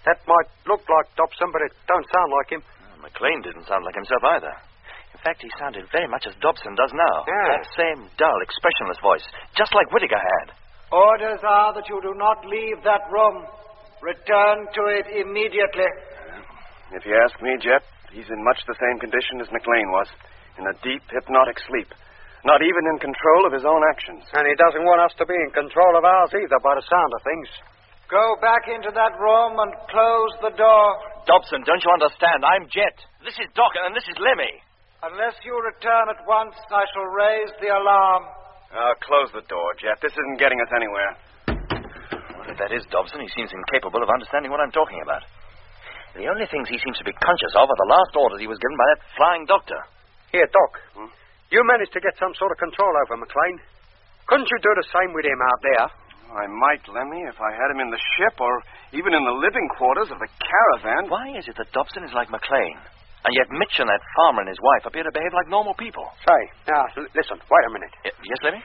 That 0.07 0.19
might 0.27 0.51
look 0.67 0.83
like 0.83 1.15
Dobson, 1.15 1.51
but 1.55 1.63
it 1.63 1.73
don't 1.87 2.07
sound 2.11 2.31
like 2.35 2.51
him. 2.51 2.63
McLean 3.03 3.43
didn't 3.43 3.67
sound 3.67 3.87
like 3.87 3.95
himself 3.95 4.23
either. 4.39 4.55
In 5.15 5.21
fact, 5.23 5.43
he 5.43 5.51
sounded 5.59 5.87
very 5.95 6.11
much 6.11 6.27
as 6.27 6.35
Dobson 6.43 6.75
does 6.75 6.91
now. 6.95 7.17
Yeah. 7.27 7.63
That 7.63 7.67
same 7.79 8.01
dull, 8.19 8.39
expressionless 8.43 8.99
voice, 8.99 9.23
just 9.55 9.71
like 9.75 9.91
Whittaker 9.95 10.19
had. 10.19 10.55
Orders 10.91 11.41
are 11.47 11.73
that 11.75 11.87
you 11.87 12.03
do 12.03 12.15
not 12.19 12.43
leave 12.45 12.83
that 12.83 13.07
room. 13.11 13.47
Return 14.03 14.67
to 14.75 14.83
it 14.91 15.07
immediately. 15.15 15.87
If 16.91 17.07
you 17.07 17.15
ask 17.23 17.39
me, 17.41 17.55
Jet, 17.63 17.87
he's 18.11 18.29
in 18.29 18.43
much 18.43 18.61
the 18.67 18.77
same 18.77 18.99
condition 18.99 19.39
as 19.41 19.49
McLean 19.55 19.89
was. 19.95 20.11
In 20.59 20.67
a 20.67 20.77
deep, 20.83 21.01
hypnotic 21.09 21.57
sleep. 21.71 21.89
Not 22.45 22.61
even 22.61 22.83
in 22.91 22.99
control 22.99 23.47
of 23.47 23.55
his 23.55 23.65
own 23.65 23.81
actions. 23.95 24.27
And 24.35 24.45
he 24.45 24.59
doesn't 24.59 24.83
want 24.83 25.01
us 25.07 25.15
to 25.23 25.25
be 25.25 25.39
in 25.39 25.55
control 25.55 25.95
of 25.97 26.05
ours 26.05 26.35
either, 26.35 26.59
by 26.61 26.75
the 26.75 26.85
sound 26.85 27.11
of 27.15 27.23
things. 27.23 27.49
Go 28.13 28.37
back 28.45 28.69
into 28.69 28.93
that 28.93 29.17
room 29.17 29.57
and 29.57 29.73
close 29.89 30.33
the 30.45 30.53
door. 30.53 30.87
Dobson, 31.25 31.65
don't 31.65 31.81
you 31.81 31.93
understand? 31.97 32.45
I'm 32.45 32.69
Jet. 32.69 32.93
This 33.25 33.33
is 33.41 33.49
Doc, 33.57 33.73
and 33.73 33.97
this 33.97 34.05
is 34.05 34.21
Lemmy. 34.21 34.53
Unless 35.01 35.41
you 35.49 35.57
return 35.57 36.13
at 36.13 36.21
once, 36.29 36.53
I 36.69 36.85
shall 36.93 37.09
raise 37.09 37.49
the 37.65 37.73
alarm. 37.73 38.29
Uh, 38.69 38.93
close 39.01 39.33
the 39.33 39.41
door, 39.49 39.65
Jet. 39.81 39.97
This 40.05 40.13
isn't 40.13 40.37
getting 40.37 40.61
us 40.61 40.69
anywhere. 40.77 41.11
Well, 42.37 42.53
if 42.53 42.61
that 42.61 42.69
is 42.77 42.85
Dobson, 42.93 43.25
he 43.25 43.33
seems 43.33 43.49
incapable 43.49 44.05
of 44.05 44.13
understanding 44.13 44.53
what 44.53 44.61
I'm 44.61 44.77
talking 44.77 45.01
about. 45.01 45.25
The 46.13 46.29
only 46.29 46.45
things 46.53 46.69
he 46.69 46.77
seems 46.85 47.01
to 47.01 47.09
be 47.09 47.17
conscious 47.17 47.57
of 47.57 47.65
are 47.65 47.81
the 47.81 47.93
last 47.97 48.13
orders 48.13 48.45
he 48.45 48.51
was 48.51 48.61
given 48.61 48.77
by 48.77 48.89
that 48.93 49.01
flying 49.17 49.49
doctor. 49.49 49.81
Here, 50.37 50.45
Doc. 50.53 50.73
You 51.49 51.65
managed 51.65 51.97
to 51.97 52.05
get 52.05 52.13
some 52.21 52.37
sort 52.37 52.53
of 52.53 52.61
control 52.61 52.93
over 52.93 53.17
McLean. 53.17 53.57
Couldn't 54.29 54.53
you 54.53 54.61
do 54.61 54.73
the 54.77 54.89
same 54.93 55.17
with 55.17 55.25
him 55.25 55.41
out 55.41 55.61
there? 55.65 55.87
I 56.33 56.49
might, 56.49 56.81
Lemmy, 56.89 57.21
if 57.29 57.37
I 57.37 57.53
had 57.53 57.69
him 57.69 57.81
in 57.85 57.93
the 57.93 58.01
ship 58.17 58.41
or 58.41 58.53
even 58.97 59.13
in 59.13 59.21
the 59.25 59.37
living 59.37 59.69
quarters 59.77 60.09
of 60.09 60.17
the 60.17 60.31
caravan. 60.41 61.13
Why 61.13 61.29
is 61.37 61.45
it 61.45 61.57
that 61.61 61.69
Dobson 61.77 62.05
is 62.09 62.13
like 62.17 62.33
McLean, 62.33 62.77
and 63.29 63.33
yet 63.37 63.53
Mitch 63.53 63.77
and 63.77 63.89
that 63.93 64.01
farmer 64.17 64.41
and 64.41 64.49
his 64.49 64.61
wife 64.65 64.89
appear 64.89 65.05
to 65.05 65.13
behave 65.13 65.33
like 65.37 65.53
normal 65.53 65.77
people? 65.77 66.09
Say, 66.25 66.41
now, 66.73 66.89
l- 66.97 67.13
listen, 67.13 67.37
wait 67.37 67.65
a 67.69 67.73
minute. 67.73 67.93
Y- 68.09 68.17
yes, 68.25 68.41
Lemmy? 68.49 68.65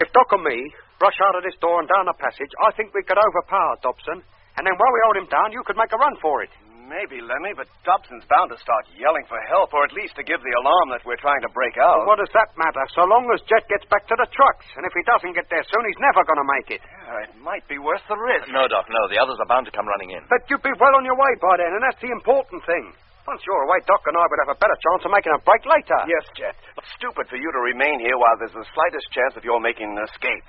If 0.00 0.08
Doc 0.16 0.28
and 0.32 0.44
me 0.44 0.56
rush 1.00 1.20
out 1.20 1.36
of 1.36 1.44
this 1.44 1.56
door 1.60 1.80
and 1.84 1.88
down 1.88 2.08
the 2.08 2.16
passage, 2.16 2.52
I 2.64 2.72
think 2.72 2.96
we 2.96 3.04
could 3.04 3.20
overpower 3.20 3.76
Dobson. 3.84 4.24
And 4.56 4.64
then 4.64 4.72
while 4.80 4.92
we 4.92 5.00
hold 5.04 5.16
him 5.20 5.28
down, 5.28 5.52
you 5.52 5.60
could 5.68 5.76
make 5.76 5.92
a 5.92 6.00
run 6.00 6.16
for 6.24 6.40
it. 6.40 6.52
Maybe, 6.86 7.18
Lemmy, 7.18 7.50
but 7.58 7.66
Dobson's 7.82 8.22
bound 8.30 8.54
to 8.54 8.58
start 8.62 8.86
yelling 8.94 9.26
for 9.26 9.42
help, 9.50 9.74
or 9.74 9.82
at 9.82 9.90
least 9.90 10.14
to 10.14 10.22
give 10.22 10.38
the 10.38 10.54
alarm 10.62 10.94
that 10.94 11.02
we're 11.02 11.18
trying 11.18 11.42
to 11.42 11.50
break 11.50 11.74
out. 11.82 12.06
But 12.06 12.14
what 12.14 12.22
does 12.22 12.30
that 12.30 12.54
matter? 12.54 12.78
So 12.94 13.02
long 13.10 13.26
as 13.34 13.42
Jet 13.50 13.66
gets 13.66 13.82
back 13.90 14.06
to 14.06 14.14
the 14.14 14.30
trucks. 14.30 14.66
And 14.78 14.86
if 14.86 14.94
he 14.94 15.02
doesn't 15.02 15.34
get 15.34 15.50
there 15.50 15.66
soon, 15.66 15.82
he's 15.82 15.98
never 15.98 16.22
going 16.22 16.38
to 16.38 16.46
make 16.46 16.68
it. 16.78 16.80
Yeah, 16.86 17.26
it 17.26 17.34
might 17.42 17.66
be 17.66 17.82
worth 17.82 18.06
the 18.06 18.14
risk. 18.14 18.46
No, 18.54 18.70
Doc, 18.70 18.86
no. 18.86 19.02
The 19.10 19.18
others 19.18 19.34
are 19.42 19.50
bound 19.50 19.66
to 19.66 19.74
come 19.74 19.90
running 19.90 20.14
in. 20.14 20.22
But 20.30 20.46
you'd 20.46 20.62
be 20.62 20.70
well 20.78 20.94
on 20.94 21.02
your 21.02 21.18
way 21.18 21.32
by 21.42 21.58
then, 21.58 21.74
and 21.74 21.82
that's 21.82 21.98
the 21.98 22.14
important 22.14 22.62
thing. 22.62 22.94
Once 23.26 23.42
you're 23.42 23.66
away, 23.66 23.82
Doc 23.90 24.06
and 24.06 24.14
I 24.14 24.22
would 24.22 24.40
have 24.46 24.54
a 24.54 24.60
better 24.62 24.78
chance 24.86 25.02
of 25.02 25.10
making 25.10 25.34
a 25.34 25.42
break 25.42 25.66
later. 25.66 25.98
Yes, 26.06 26.22
Jet. 26.38 26.54
But 26.78 26.86
stupid 26.94 27.26
for 27.26 27.34
you 27.34 27.50
to 27.50 27.60
remain 27.66 27.98
here 27.98 28.14
while 28.14 28.38
there's 28.38 28.54
the 28.54 28.62
slightest 28.70 29.10
chance 29.10 29.34
of 29.34 29.42
your 29.42 29.58
making 29.58 29.90
an 29.90 30.06
escape. 30.06 30.46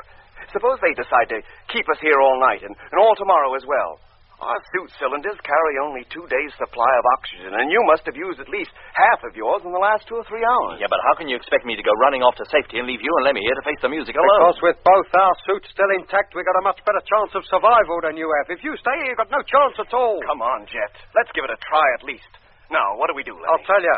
Suppose 0.54 0.78
they 0.86 0.94
decide 0.94 1.34
to 1.34 1.42
keep 1.74 1.90
us 1.90 1.98
here 1.98 2.22
all 2.22 2.38
night 2.38 2.62
and, 2.62 2.78
and 2.78 2.98
all 3.02 3.18
tomorrow 3.18 3.58
as 3.58 3.66
well. 3.66 3.98
Our 4.38 4.62
suit 4.70 4.94
cylinders 5.02 5.34
carry 5.42 5.76
only 5.82 6.06
two 6.14 6.22
days' 6.30 6.54
supply 6.62 6.94
of 7.02 7.06
oxygen, 7.18 7.58
and 7.58 7.74
you 7.74 7.82
must 7.90 8.06
have 8.06 8.14
used 8.14 8.38
at 8.38 8.46
least 8.54 8.70
half 8.94 9.26
of 9.26 9.34
yours 9.34 9.66
in 9.66 9.74
the 9.74 9.82
last 9.82 10.06
two 10.06 10.14
or 10.14 10.26
three 10.30 10.46
hours. 10.46 10.78
Yeah, 10.78 10.86
but 10.94 11.02
how 11.10 11.18
can 11.18 11.26
you 11.26 11.34
expect 11.34 11.66
me 11.66 11.74
to 11.74 11.82
go 11.82 11.90
running 11.98 12.22
off 12.22 12.38
to 12.38 12.46
safety 12.54 12.78
and 12.78 12.86
leave 12.86 13.02
you 13.02 13.10
and 13.18 13.26
Lemmy 13.26 13.42
here 13.42 13.58
to 13.58 13.66
face 13.66 13.82
the 13.82 13.90
music 13.90 14.14
alone? 14.14 14.30
Because 14.46 14.62
with 14.62 14.78
both 14.86 15.10
our 15.18 15.34
suits 15.50 15.74
still 15.74 15.90
intact, 15.98 16.38
we've 16.38 16.46
got 16.46 16.62
a 16.62 16.66
much 16.70 16.78
better 16.86 17.02
chance 17.10 17.34
of 17.34 17.50
survival 17.50 17.98
than 18.06 18.14
you 18.14 18.30
have. 18.38 18.54
If 18.54 18.62
you 18.62 18.78
stay 18.78 18.94
here, 19.02 19.10
you 19.10 19.18
got 19.18 19.34
no 19.34 19.42
chance 19.42 19.74
at 19.82 19.90
all. 19.98 20.22
Come 20.30 20.46
on, 20.46 20.70
Jet. 20.70 20.94
Let's 21.18 21.34
give 21.34 21.42
it 21.42 21.50
a 21.50 21.58
try 21.66 21.86
at 21.98 22.06
least. 22.06 22.30
Now, 22.70 22.94
what 23.02 23.10
do 23.10 23.18
we 23.18 23.26
do, 23.26 23.34
Lemmy? 23.34 23.50
I'll 23.50 23.66
tell 23.66 23.82
you. 23.82 23.98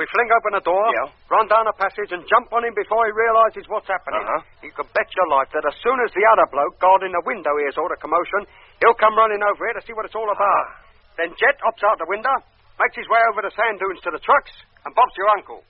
We 0.00 0.08
fling 0.08 0.30
open 0.32 0.56
a 0.56 0.64
door, 0.64 0.88
Yeah. 0.96 1.12
run 1.28 1.46
down 1.52 1.68
a 1.68 1.72
passage, 1.76 2.12
and 2.16 2.24
jump 2.26 2.48
on 2.52 2.64
him 2.64 2.72
before 2.74 3.04
he 3.04 3.12
realizes 3.12 3.68
what's 3.68 3.86
happening. 3.86 4.24
Uh-huh. 4.24 4.40
You 4.64 4.72
can 4.72 4.88
bet 4.96 5.08
your 5.14 5.28
life 5.28 5.52
that 5.52 5.64
as 5.68 5.76
soon 5.84 6.00
as 6.00 6.10
the 6.16 6.24
other 6.32 6.46
bloke 6.48 6.80
guarding 6.80 7.12
the 7.12 7.20
window 7.28 7.52
hears 7.60 7.76
all 7.76 7.88
the 7.92 8.00
commotion, 8.00 8.48
he'll 8.80 8.96
come 8.96 9.12
running 9.16 9.42
over 9.44 9.60
here 9.68 9.74
to 9.76 9.84
see 9.84 9.92
what 9.92 10.06
it's 10.08 10.16
all 10.16 10.30
about. 10.32 10.64
Ah. 10.72 10.80
Then 11.20 11.28
Jet 11.36 11.60
hops 11.60 11.84
out 11.84 11.98
the 12.00 12.08
window, 12.08 12.32
makes 12.80 12.96
his 12.96 13.08
way 13.08 13.20
over 13.30 13.42
the 13.44 13.52
sand 13.52 13.78
dunes 13.78 14.00
to 14.00 14.10
the 14.10 14.18
trucks, 14.24 14.52
and 14.84 14.94
bobs 14.96 15.12
your 15.16 15.28
uncle. 15.28 15.60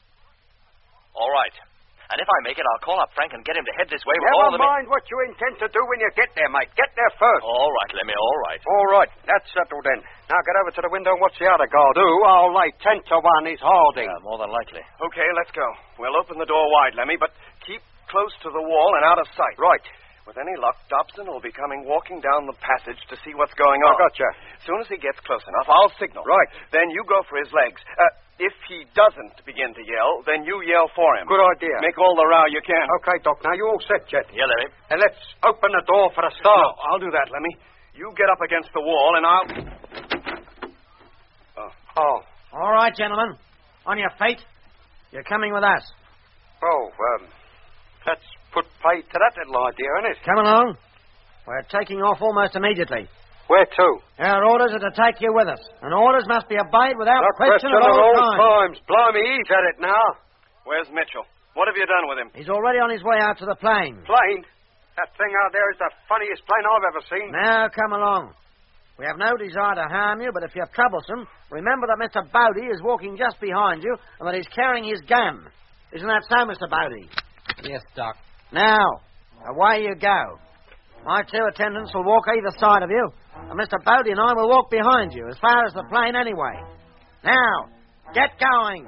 All 1.19 1.31
right. 1.31 1.57
And 2.13 2.21
if 2.21 2.29
I 2.29 2.39
make 2.45 2.61
it, 2.61 2.67
I'll 2.69 2.85
call 2.85 3.01
up 3.01 3.09
Frank 3.17 3.33
and 3.33 3.41
get 3.41 3.57
him 3.57 3.65
to 3.65 3.75
head 3.81 3.89
this 3.89 4.05
way 4.05 4.13
with 4.21 4.29
all 4.37 4.53
Never 4.53 4.61
the 4.61 4.65
men. 4.69 4.69
mind 4.69 4.87
what 4.93 5.05
you 5.09 5.17
intend 5.25 5.57
to 5.65 5.69
do 5.73 5.81
when 5.89 5.97
you 6.05 6.13
get 6.13 6.29
there, 6.37 6.53
mate. 6.53 6.69
Get 6.77 6.93
there 6.93 7.09
first. 7.17 7.41
All 7.41 7.73
right, 7.73 7.91
Lemmy, 7.97 8.13
all 8.13 8.39
right. 8.53 8.61
All 8.69 8.89
right, 8.93 9.11
that's 9.25 9.49
settled 9.57 9.81
then. 9.89 10.05
Now 10.29 10.37
get 10.45 10.55
over 10.61 10.71
to 10.77 10.83
the 10.85 10.93
window 10.93 11.17
and 11.17 11.21
watch 11.25 11.41
the 11.41 11.49
other 11.49 11.65
guard, 11.73 11.97
who, 11.97 12.09
I'll 12.29 12.53
lay 12.53 12.69
ten 12.85 13.01
to 13.01 13.17
one, 13.17 13.49
he's 13.49 13.65
holding. 13.65 14.05
Yeah, 14.13 14.21
more 14.21 14.37
than 14.37 14.53
likely. 14.53 14.85
Okay, 15.09 15.29
let's 15.41 15.51
go. 15.57 15.65
We'll 15.97 16.15
open 16.21 16.37
the 16.37 16.49
door 16.49 16.69
wide, 16.69 16.93
Lemmy, 17.01 17.17
but 17.17 17.33
keep 17.65 17.81
close 18.13 18.33
to 18.45 18.53
the 18.53 18.61
wall 18.61 18.93
and 19.01 19.09
out 19.09 19.17
of 19.17 19.25
sight. 19.33 19.57
Right. 19.57 19.81
With 20.23 20.39
any 20.39 20.55
luck, 20.55 20.79
Dobson 20.87 21.27
will 21.27 21.43
be 21.43 21.51
coming 21.51 21.83
walking 21.83 22.23
down 22.23 22.47
the 22.47 22.55
passage 22.63 23.01
to 23.11 23.19
see 23.27 23.35
what's 23.35 23.57
going 23.59 23.83
I 23.83 23.91
on. 23.91 23.99
gotcha. 23.99 24.29
As 24.55 24.63
soon 24.63 24.79
as 24.79 24.87
he 24.87 24.95
gets 25.01 25.19
close 25.27 25.43
enough, 25.51 25.67
I'll 25.67 25.91
signal. 25.99 26.23
Right. 26.23 26.47
Then 26.71 26.87
you 26.95 27.03
go 27.11 27.27
for 27.27 27.43
his 27.43 27.51
legs. 27.51 27.83
Uh, 27.99 28.07
if 28.39 28.55
he 28.69 28.85
doesn't 28.97 29.37
begin 29.45 29.75
to 29.75 29.83
yell, 29.85 30.25
then 30.25 30.45
you 30.45 30.63
yell 30.65 30.89
for 30.97 31.17
him. 31.17 31.29
Good 31.29 31.45
idea. 31.57 31.77
Make 31.85 31.99
all 31.99 32.17
the 32.17 32.27
row 32.27 32.47
you 32.49 32.63
can. 32.65 32.87
Okay, 33.03 33.21
Doc, 33.23 33.39
now 33.45 33.53
you 33.53 33.69
all 33.69 33.81
set, 33.85 34.09
Jet. 34.09 34.27
Yeah, 34.33 34.49
Lemmy. 34.49 34.69
And 34.91 34.99
let's 35.01 35.21
open 35.45 35.71
the 35.73 35.85
door 35.85 36.11
for 36.15 36.25
the 36.25 36.33
No. 36.45 36.57
I'll 36.89 37.03
do 37.03 37.13
that, 37.13 37.29
Lemmy. 37.29 37.55
You 37.95 38.13
get 38.17 38.31
up 38.33 38.41
against 38.41 38.73
the 38.73 38.81
wall, 38.81 39.17
and 39.17 39.25
I'll. 39.27 39.47
Oh. 41.97 42.19
All 42.53 42.73
right, 42.73 42.95
gentlemen. 42.97 43.37
On 43.87 43.99
your 43.99 44.11
feet. 44.19 44.41
You're 45.13 45.25
coming 45.25 45.53
with 45.53 45.63
us. 45.63 45.85
Oh, 46.65 46.89
um, 46.89 47.29
let's 48.07 48.25
put 48.55 48.65
pay 48.83 49.03
to 49.03 49.19
that 49.19 49.37
little 49.37 49.67
idea, 49.67 49.89
isn't 50.01 50.11
it? 50.13 50.19
Come 50.25 50.39
along. 50.39 50.77
We're 51.47 51.63
taking 51.69 51.99
off 51.99 52.19
almost 52.23 52.57
immediately. 52.57 53.09
Where 53.53 53.69
to? 53.69 53.89
Our 54.25 54.49
orders 54.49 54.73
are 54.73 54.81
to 54.89 54.95
take 54.97 55.21
you 55.21 55.29
with 55.37 55.45
us, 55.45 55.61
and 55.85 55.93
orders 55.93 56.25
must 56.25 56.49
be 56.49 56.57
obeyed 56.57 56.97
without 56.97 57.21
No 57.21 57.29
question, 57.37 57.69
question 57.69 57.77
at 57.77 57.85
at 57.85 57.93
all 57.93 58.01
all 58.01 58.17
times. 58.17 58.41
times. 58.41 58.77
Blimey, 58.89 59.21
he's 59.37 59.51
at 59.53 59.65
it 59.69 59.77
now. 59.77 60.05
Where's 60.65 60.89
Mitchell? 60.89 61.29
What 61.53 61.69
have 61.69 61.77
you 61.77 61.85
done 61.85 62.09
with 62.09 62.17
him? 62.17 62.29
He's 62.33 62.49
already 62.49 62.81
on 62.81 62.89
his 62.89 63.05
way 63.05 63.21
out 63.21 63.37
to 63.45 63.47
the 63.47 63.57
plane. 63.61 64.01
Plane? 64.09 64.41
That 64.97 65.13
thing 65.21 65.29
out 65.45 65.53
there 65.53 65.69
is 65.69 65.77
the 65.77 65.93
funniest 66.09 66.41
plane 66.49 66.65
I've 66.65 66.89
ever 66.97 67.03
seen. 67.13 67.29
Now, 67.29 67.69
come 67.69 67.93
along. 67.93 68.33
We 68.97 69.05
have 69.05 69.21
no 69.21 69.37
desire 69.37 69.77
to 69.77 69.85
harm 69.85 70.21
you, 70.25 70.31
but 70.33 70.45
if 70.49 70.57
you're 70.57 70.69
troublesome, 70.73 71.29
remember 71.53 71.85
that 71.93 72.01
Mr. 72.01 72.25
Bowdy 72.33 72.73
is 72.73 72.81
walking 72.81 73.17
just 73.21 73.37
behind 73.41 73.83
you 73.85 73.93
and 74.21 74.25
that 74.29 74.35
he's 74.35 74.49
carrying 74.57 74.85
his 74.89 75.01
gun. 75.05 75.45
Isn't 75.93 76.09
that 76.09 76.25
so, 76.25 76.49
Mr. 76.49 76.69
Bowdy? 76.73 77.05
Yes, 77.69 77.85
Doc. 77.97 78.17
Now, 78.53 78.85
away 79.49 79.85
you 79.85 79.95
go. 80.01 80.41
My 81.05 81.23
two 81.23 81.43
attendants 81.49 81.93
will 81.95 82.05
walk 82.05 82.25
either 82.29 82.57
side 82.59 82.83
of 82.83 82.91
you, 82.91 83.11
and 83.35 83.59
Mr. 83.59 83.83
Bowdy 83.85 84.13
and 84.13 84.21
I 84.21 84.35
will 84.35 84.49
walk 84.49 84.71
behind 84.71 85.13
you, 85.13 85.29
as 85.29 85.37
far 85.39 85.67
as 85.67 85.73
the 85.75 85.85
plane 85.91 86.15
anyway. 86.15 86.55
Now, 87.25 87.69
get 88.15 88.31
going. 88.39 88.87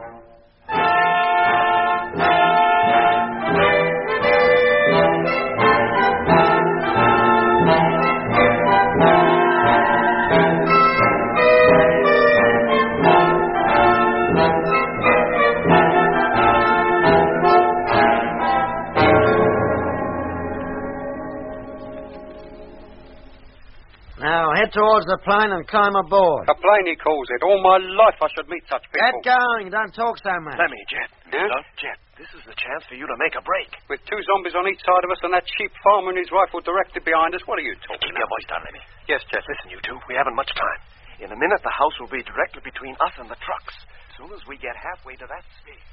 Head 24.64 24.72
towards 24.72 25.04
the 25.04 25.20
plane 25.20 25.52
and 25.52 25.68
climb 25.68 25.92
aboard. 25.92 26.48
A 26.48 26.56
plane, 26.56 26.88
he 26.88 26.96
calls 26.96 27.28
it. 27.36 27.44
All 27.44 27.60
my 27.60 27.76
life 27.76 28.16
I 28.16 28.28
should 28.32 28.48
meet 28.48 28.64
such 28.64 28.80
people. 28.88 29.04
Get 29.04 29.14
people. 29.20 29.36
going. 29.36 29.66
Don't 29.68 29.92
talk 29.92 30.16
so 30.24 30.32
much. 30.40 30.56
Lemmy, 30.56 30.80
Jet. 30.88 31.10
Yeah? 31.28 31.52
Huh? 31.52 31.60
Jet, 31.76 31.98
this 32.16 32.30
is 32.32 32.42
the 32.48 32.56
chance 32.56 32.88
for 32.88 32.96
you 32.96 33.04
to 33.04 33.16
make 33.20 33.36
a 33.36 33.44
break. 33.44 33.68
With 33.92 34.00
two 34.08 34.20
zombies 34.24 34.56
on 34.56 34.64
each 34.72 34.80
side 34.80 35.04
of 35.04 35.10
us 35.12 35.20
and 35.20 35.36
that 35.36 35.44
sheep 35.60 35.72
farmer 35.84 36.16
and 36.16 36.18
his 36.18 36.32
rifle 36.32 36.64
directed 36.64 37.04
behind 37.04 37.36
us, 37.36 37.44
what 37.44 37.60
are 37.60 37.66
you 37.66 37.76
talking 37.84 38.08
Keep 38.08 38.16
your 38.16 38.30
voice 38.30 38.48
down, 38.48 38.64
Lemmy. 38.64 38.82
Yes, 39.04 39.20
Jet. 39.28 39.44
Listen, 39.44 39.68
you 39.68 39.80
two, 39.84 40.00
we 40.08 40.16
haven't 40.16 40.38
much 40.38 40.50
time. 40.56 40.80
In 41.20 41.28
a 41.30 41.38
minute, 41.38 41.60
the 41.60 41.74
house 41.76 41.94
will 42.00 42.10
be 42.10 42.24
directly 42.24 42.64
between 42.64 42.96
us 43.04 43.14
and 43.20 43.28
the 43.28 43.38
trucks. 43.44 43.76
As 43.84 44.12
soon 44.16 44.30
as 44.32 44.42
we 44.48 44.56
get 44.56 44.74
halfway 44.74 45.14
to 45.20 45.26
that 45.28 45.44
sphere. 45.60 45.84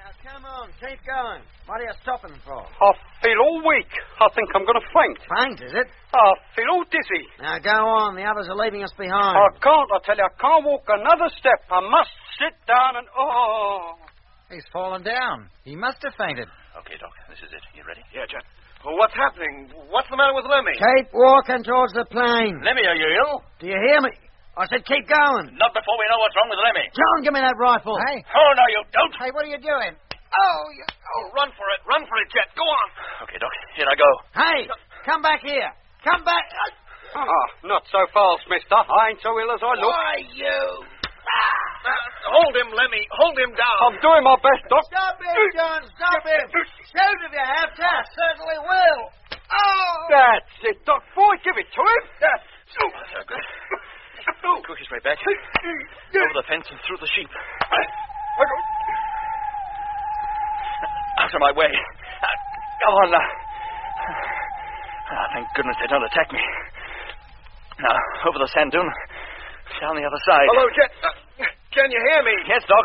Now, 0.00 0.16
come 0.24 0.48
on. 0.48 0.72
Keep 0.80 1.04
going. 1.04 1.44
What 1.68 1.84
are 1.84 1.92
you 1.92 1.96
stopping 2.00 2.32
for? 2.40 2.64
I 2.64 2.88
feel 3.20 3.36
all 3.36 3.60
weak. 3.60 3.92
I 4.16 4.32
think 4.32 4.48
I'm 4.56 4.64
going 4.64 4.80
to 4.80 4.88
faint. 4.96 5.18
Faint, 5.28 5.60
is 5.60 5.76
it? 5.76 5.88
I 6.16 6.24
feel 6.56 6.72
all 6.72 6.88
dizzy. 6.88 7.24
Now, 7.36 7.60
go 7.60 7.76
on. 8.00 8.16
The 8.16 8.24
others 8.24 8.48
are 8.48 8.56
leaving 8.56 8.80
us 8.80 8.96
behind. 8.96 9.36
I 9.36 9.44
can't, 9.60 9.88
I 9.92 9.98
tell 10.00 10.16
you, 10.16 10.24
I 10.24 10.32
can't 10.40 10.64
walk 10.64 10.88
another 10.88 11.28
step. 11.36 11.60
I 11.68 11.84
must 11.84 12.16
sit 12.40 12.56
down 12.64 12.96
and. 12.96 13.06
Oh. 13.12 14.00
He's 14.48 14.64
fallen 14.72 15.04
down. 15.04 15.52
He 15.68 15.76
must 15.76 16.00
have 16.00 16.16
fainted. 16.16 16.48
Okay, 16.80 16.96
Doc, 16.96 17.12
this 17.28 17.44
is 17.44 17.52
it. 17.52 17.62
You 17.76 17.84
ready? 17.84 18.00
Yeah, 18.16 18.24
Jet. 18.24 18.42
Well, 18.80 18.96
what's 18.96 19.12
happening? 19.12 19.68
What's 19.92 20.08
the 20.08 20.16
matter 20.16 20.32
with 20.32 20.48
Lemmy? 20.48 20.80
Keep 20.80 21.12
walking 21.12 21.60
towards 21.60 21.92
the 21.92 22.08
plane. 22.08 22.56
Lemmy, 22.64 22.88
are 22.88 22.96
you 22.96 23.08
ill? 23.20 23.44
Do 23.60 23.68
you 23.68 23.76
hear 23.76 24.00
me? 24.00 24.16
I 24.58 24.66
said 24.66 24.82
keep 24.84 25.06
going. 25.06 25.46
Not 25.56 25.72
before 25.72 25.96
we 25.96 26.04
know 26.10 26.18
what's 26.20 26.34
wrong 26.36 26.50
with 26.50 26.60
Lemmy. 26.60 26.86
John, 26.92 27.16
give 27.22 27.32
me 27.32 27.40
that 27.40 27.56
rifle. 27.56 27.96
Hey, 28.10 28.20
Oh, 28.34 28.50
no, 28.58 28.64
you 28.70 28.80
don't. 28.92 29.14
hey, 29.22 29.30
what 29.32 29.46
are 29.46 29.52
you 29.52 29.62
doing? 29.62 29.94
Oh, 30.30 30.60
you, 30.74 30.84
oh, 30.86 31.22
run 31.34 31.50
for 31.58 31.66
it. 31.74 31.80
Run 31.86 32.02
for 32.06 32.16
it, 32.22 32.28
Jet. 32.30 32.50
Go 32.54 32.62
on. 32.62 32.86
Okay, 33.26 33.38
Doc, 33.42 33.50
here 33.74 33.86
I 33.88 33.96
go. 33.98 34.10
Hey, 34.36 34.58
come 35.06 35.22
back 35.22 35.40
here. 35.42 35.70
Come 36.06 36.22
back. 36.22 36.44
Ah, 37.14 37.26
not 37.66 37.82
so 37.90 37.98
fast, 38.14 38.46
mister. 38.46 38.78
I 38.78 39.10
ain't 39.10 39.18
so 39.22 39.34
ill 39.34 39.50
as 39.50 39.58
I 39.62 39.74
look. 39.74 39.90
Why, 39.90 40.14
you? 40.34 40.60
Uh, 41.30 41.90
hold 42.30 42.54
him, 42.54 42.70
Lemmy. 42.74 43.02
Hold 43.18 43.34
him 43.38 43.50
down. 43.58 43.76
I'm 43.90 43.98
doing 44.02 44.22
my 44.22 44.38
best, 44.38 44.62
Doc. 44.70 44.82
Stop 44.86 45.18
him, 45.18 45.34
John. 45.54 45.80
Stop 45.98 46.22
him. 46.26 46.46
Shoot 46.90 47.18
if 47.26 47.32
you 47.34 47.42
have 47.42 47.70
to. 47.74 47.82
I 47.86 48.02
certainly 48.14 48.58
will. 48.62 49.00
Oh! 49.34 49.94
That's 50.10 50.54
it, 50.74 50.78
Doc. 50.86 51.02
Boy, 51.18 51.34
give 51.42 51.58
it 51.58 51.66
to 51.74 51.82
him. 51.82 52.02
That's. 52.22 52.46
So 52.70 52.86
good. 53.26 53.46
Quickest 54.20 54.90
way 54.92 55.00
back. 55.02 55.18
Over 55.24 56.34
the 56.36 56.46
fence 56.46 56.66
and 56.70 56.78
through 56.86 56.98
the 57.00 57.08
sheep. 57.16 57.30
Out 61.18 61.32
of 61.34 61.40
my 61.40 61.52
way. 61.56 61.70
Go 61.72 62.88
on 63.04 63.08
now. 63.12 63.26
Thank 65.34 65.46
goodness 65.56 65.76
they 65.80 65.88
don't 65.90 66.04
attack 66.04 66.30
me. 66.32 66.40
Now, 67.80 67.96
over 68.28 68.38
the 68.38 68.48
sand 68.54 68.72
dune. 68.72 68.88
Down 69.80 69.96
the 69.96 70.04
other 70.04 70.20
side. 70.28 70.46
Hello, 70.52 70.68
Jet. 70.76 70.90
Uh, 71.00 71.46
can 71.72 71.88
you 71.90 72.00
hear 72.12 72.20
me? 72.26 72.34
Yes, 72.46 72.60
Doc. 72.68 72.84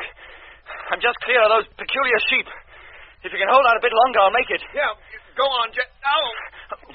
I'm 0.93 1.01
just 1.03 1.17
clear 1.25 1.41
of 1.43 1.49
those 1.59 1.67
peculiar 1.75 2.19
sheep. 2.31 2.47
If 3.25 3.33
you 3.33 3.39
can 3.41 3.49
hold 3.51 3.65
out 3.67 3.75
a 3.75 3.83
bit 3.83 3.91
longer, 3.91 4.19
I'll 4.21 4.31
make 4.35 4.47
it. 4.53 4.61
Yeah, 4.71 4.93
go 5.35 5.43
on, 5.43 5.73
Jet. 5.73 5.89
Oh, 6.05 6.29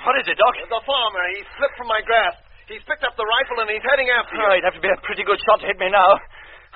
What 0.07 0.17
is 0.23 0.27
it, 0.31 0.39
Doc? 0.39 0.55
the 0.57 0.81
farmer. 0.87 1.23
He 1.37 1.43
slipped 1.59 1.77
from 1.77 1.89
my 1.91 2.01
grasp. 2.07 2.39
He's 2.71 2.87
picked 2.87 3.03
up 3.03 3.19
the 3.19 3.27
rifle 3.27 3.59
and 3.67 3.69
he's 3.75 3.83
heading 3.83 4.07
after 4.15 4.39
you. 4.39 4.47
Oh, 4.47 4.55
he'd 4.55 4.63
have 4.63 4.79
to 4.79 4.85
be 4.85 4.93
a 4.95 5.01
pretty 5.03 5.27
good 5.27 5.43
shot 5.43 5.59
to 5.59 5.67
hit 5.67 5.75
me 5.83 5.91
now. 5.91 6.15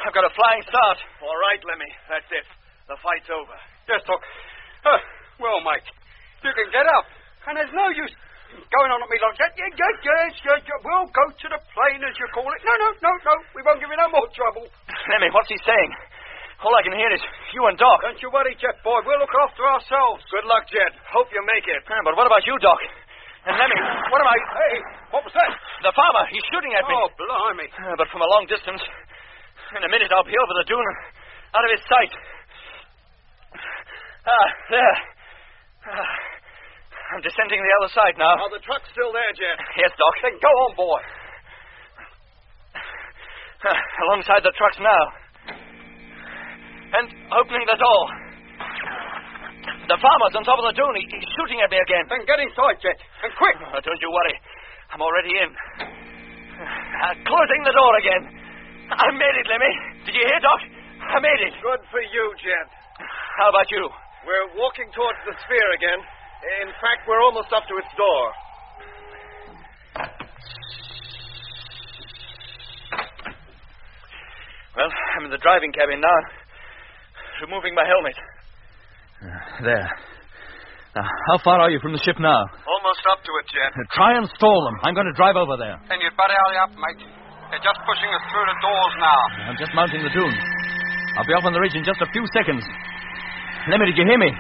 I've 0.02 0.10
got 0.10 0.26
a 0.26 0.32
flying 0.34 0.66
start. 0.66 0.98
All 1.22 1.38
right, 1.46 1.62
Lemmy. 1.62 1.86
That's 2.10 2.26
it. 2.34 2.42
The 2.90 2.98
fight's 2.98 3.30
over. 3.30 3.54
Yes, 3.86 4.02
Doc. 4.02 4.18
Uh, 4.82 4.98
well, 5.38 5.62
mate, 5.62 5.86
you 6.42 6.50
can 6.50 6.68
get 6.74 6.82
up. 6.98 7.06
And 7.46 7.54
there's 7.54 7.70
no 7.70 7.94
use 7.94 8.10
going 8.74 8.90
on 8.90 8.98
at 9.06 9.08
me 9.08 9.22
like 9.22 9.38
that. 9.38 9.54
Yeah, 9.54 9.70
yeah, 9.70 9.94
yes, 10.02 10.34
yes, 10.42 10.60
yes. 10.66 10.78
We'll 10.82 11.06
go 11.14 11.24
to 11.30 11.46
the 11.46 11.60
plane, 11.72 12.02
as 12.02 12.14
you 12.18 12.26
call 12.34 12.50
it. 12.50 12.60
No, 12.66 12.74
no, 12.74 12.88
no, 12.98 13.12
no. 13.30 13.34
We 13.54 13.62
won't 13.62 13.78
give 13.78 13.88
you 13.92 14.00
no 14.00 14.10
more 14.10 14.26
trouble. 14.34 14.66
Lemmy, 15.14 15.30
what's 15.30 15.48
he 15.52 15.58
saying? 15.62 15.90
All 16.64 16.74
I 16.74 16.82
can 16.82 16.96
hear 16.96 17.12
is 17.14 17.22
you 17.54 17.62
and 17.70 17.76
Doc. 17.78 18.00
Don't 18.02 18.18
you 18.18 18.32
worry, 18.34 18.56
Jet 18.58 18.82
boy. 18.82 18.98
We'll 19.06 19.20
look 19.22 19.36
after 19.46 19.62
ourselves. 19.62 20.26
Good 20.32 20.48
luck, 20.48 20.66
Jet. 20.74 20.90
Hope 21.14 21.28
you 21.30 21.42
make 21.46 21.68
it. 21.70 21.86
Ah, 21.86 22.00
But 22.02 22.16
what 22.18 22.26
about 22.26 22.42
you, 22.48 22.56
Doc? 22.58 22.80
And 23.44 23.54
Lemmy, 23.60 23.76
what 24.08 24.20
am 24.24 24.28
I... 24.28 24.36
Hey, 24.40 24.74
what 25.12 25.20
was 25.24 25.34
that? 25.36 25.50
The 25.84 25.92
farmer, 25.92 26.24
he's 26.32 26.44
shooting 26.48 26.72
at 26.72 26.84
me. 26.88 26.96
Oh, 26.96 27.08
blimey. 27.12 27.68
Ah, 27.76 27.92
But 28.00 28.08
from 28.08 28.24
a 28.24 28.28
long 28.32 28.48
distance. 28.48 28.80
In 29.76 29.82
a 29.84 29.90
minute, 29.92 30.08
I'll 30.12 30.24
be 30.24 30.32
over 30.38 30.54
the 30.64 30.66
dune 30.70 30.88
out 31.52 31.64
of 31.64 31.70
his 31.76 31.84
sight. 31.84 32.12
Ah, 34.24 34.48
there. 34.72 34.96
Ah, 35.92 36.08
I'm 37.12 37.20
descending 37.20 37.60
the 37.60 37.72
other 37.84 37.90
side 37.92 38.16
now. 38.16 38.32
Are 38.32 38.48
the 38.54 38.64
truck's 38.64 38.88
still 38.96 39.12
there, 39.12 39.32
Jet? 39.36 39.60
Yes, 39.76 39.92
Doc. 39.92 40.14
Then 40.24 40.40
go 40.40 40.48
on, 40.48 40.72
boy. 40.78 41.00
Ah, 43.68 43.80
Alongside 44.08 44.40
the 44.40 44.52
trucks 44.56 44.80
now. 44.80 45.04
And 46.96 47.06
opening 47.36 47.66
the 47.68 47.76
door. 47.76 48.02
The 49.84 49.98
farmer's 50.00 50.34
on 50.36 50.42
top 50.48 50.58
of 50.58 50.66
the 50.70 50.76
dune. 50.76 50.96
He- 50.96 51.08
He's 51.12 51.28
shooting 51.36 51.60
at 51.60 51.68
me 51.70 51.78
again. 51.78 52.04
Then 52.08 52.24
get 52.24 52.40
inside, 52.40 52.80
Jet. 52.80 52.96
And 53.22 53.32
quick. 53.36 53.56
Oh, 53.60 53.80
don't 53.80 54.00
you 54.00 54.10
worry. 54.10 54.36
I'm 54.92 55.02
already 55.02 55.32
in. 55.36 55.50
Uh, 55.84 57.14
closing 57.26 57.60
the 57.66 57.74
door 57.74 57.92
again. 58.00 58.22
I 58.94 59.10
made 59.12 59.36
it, 59.36 59.46
Lemmy. 59.48 59.72
Did 60.06 60.14
you 60.14 60.24
hear, 60.24 60.40
Doc? 60.40 60.60
I 61.04 61.18
made 61.20 61.40
it. 61.40 61.52
Good 61.60 61.82
for 61.90 62.00
you, 62.00 62.24
Jet. 62.40 62.68
How 63.38 63.48
about 63.50 63.68
you? 63.70 63.84
We're 64.24 64.48
walking 64.56 64.88
towards 64.94 65.18
the 65.26 65.34
sphere 65.44 65.70
again. 65.76 66.00
In 66.64 66.68
fact, 66.80 67.04
we're 67.08 67.20
almost 67.20 67.52
up 67.52 67.66
to 67.68 67.76
its 67.76 67.92
door. 67.96 68.24
Well, 74.76 74.90
I'm 75.16 75.24
in 75.26 75.30
the 75.30 75.38
driving 75.38 75.70
cabin 75.72 76.00
now. 76.00 76.18
Removing 77.46 77.74
my 77.74 77.86
helmet. 77.86 78.14
There. 79.62 79.88
Now, 80.94 81.06
how 81.30 81.38
far 81.42 81.58
are 81.58 81.70
you 81.70 81.80
from 81.82 81.92
the 81.92 82.02
ship 82.02 82.16
now? 82.22 82.38
Almost 82.38 83.02
up 83.10 83.18
to 83.26 83.32
it, 83.42 83.46
Jet. 83.50 83.74
Try 83.98 84.14
and 84.18 84.30
stall 84.38 84.62
them. 84.64 84.78
I'm 84.86 84.94
going 84.94 85.10
to 85.10 85.16
drive 85.18 85.34
over 85.34 85.58
there. 85.58 85.74
Then 85.90 85.98
you'd 85.98 86.14
better 86.14 86.34
hurry 86.34 86.58
up, 86.62 86.70
mate. 86.78 87.02
They're 87.50 87.62
just 87.62 87.80
pushing 87.82 88.10
us 88.14 88.22
through 88.30 88.46
the 88.46 88.58
doors 88.62 88.94
now. 88.98 89.20
I'm 89.50 89.58
just 89.58 89.74
mounting 89.74 90.02
the 90.02 90.10
dune. 90.14 90.34
I'll 91.18 91.26
be 91.26 91.34
off 91.34 91.44
on 91.44 91.52
the 91.52 91.60
ridge 91.60 91.74
in 91.74 91.84
just 91.84 92.00
a 92.02 92.06
few 92.10 92.24
seconds. 92.34 92.62
Lemmy, 93.70 93.86
did 93.86 93.96
you 93.98 94.06
hear 94.06 94.18
me? 94.18 94.30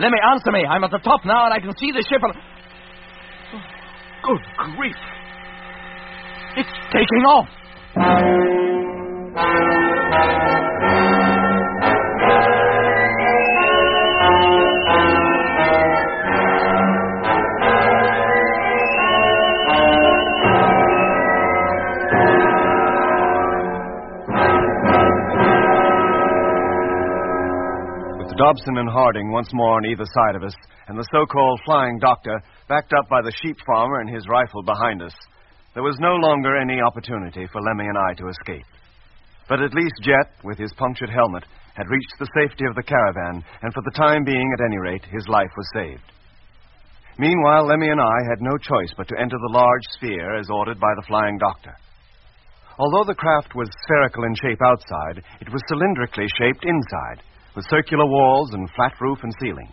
Lemmy, 0.00 0.18
answer 0.20 0.52
me. 0.52 0.64
I'm 0.64 0.84
at 0.84 0.90
the 0.90 1.00
top 1.00 1.24
now 1.24 1.44
and 1.46 1.54
I 1.54 1.60
can 1.60 1.72
see 1.76 1.92
the 1.92 2.04
ship. 2.08 2.20
And... 2.22 2.34
Good 4.24 4.42
grief. 4.76 4.96
It's 6.56 6.72
taking 6.92 7.24
off. 7.28 7.48
Dobson 28.36 28.76
and 28.76 28.90
Harding 28.90 29.32
once 29.32 29.48
more 29.54 29.80
on 29.80 29.86
either 29.86 30.04
side 30.04 30.36
of 30.36 30.44
us, 30.44 30.54
and 30.88 30.98
the 30.98 31.08
so 31.10 31.24
called 31.24 31.60
flying 31.64 31.98
doctor 31.98 32.42
backed 32.68 32.92
up 32.92 33.08
by 33.08 33.22
the 33.22 33.32
sheep 33.42 33.56
farmer 33.66 34.00
and 34.00 34.12
his 34.12 34.28
rifle 34.28 34.62
behind 34.62 35.00
us, 35.00 35.14
there 35.72 35.82
was 35.82 35.96
no 36.00 36.12
longer 36.16 36.56
any 36.56 36.80
opportunity 36.80 37.46
for 37.48 37.62
Lemmy 37.62 37.88
and 37.88 37.96
I 37.96 38.12
to 38.20 38.28
escape. 38.28 38.66
But 39.48 39.62
at 39.62 39.72
least 39.72 40.04
Jet, 40.04 40.36
with 40.44 40.58
his 40.58 40.72
punctured 40.76 41.08
helmet, 41.08 41.44
had 41.76 41.88
reached 41.88 42.16
the 42.18 42.28
safety 42.36 42.64
of 42.68 42.74
the 42.74 42.84
caravan, 42.84 43.44
and 43.62 43.72
for 43.72 43.82
the 43.84 43.96
time 43.96 44.24
being, 44.24 44.48
at 44.52 44.64
any 44.64 44.78
rate, 44.78 45.04
his 45.08 45.28
life 45.28 45.52
was 45.56 45.68
saved. 45.72 46.12
Meanwhile, 47.18 47.66
Lemmy 47.66 47.88
and 47.88 48.00
I 48.00 48.18
had 48.28 48.44
no 48.44 48.58
choice 48.60 48.92
but 48.96 49.08
to 49.08 49.18
enter 49.18 49.36
the 49.40 49.56
large 49.56 49.86
sphere 49.96 50.36
as 50.36 50.50
ordered 50.50 50.78
by 50.78 50.92
the 50.96 51.06
flying 51.08 51.38
doctor. 51.38 51.72
Although 52.78 53.08
the 53.08 53.16
craft 53.16 53.54
was 53.54 53.70
spherical 53.84 54.24
in 54.24 54.34
shape 54.36 54.60
outside, 54.60 55.24
it 55.40 55.48
was 55.48 55.62
cylindrically 55.72 56.28
shaped 56.36 56.64
inside, 56.64 57.24
with 57.56 57.64
circular 57.70 58.04
walls 58.04 58.52
and 58.52 58.68
flat 58.76 58.92
roof 59.00 59.18
and 59.22 59.32
ceiling. 59.40 59.72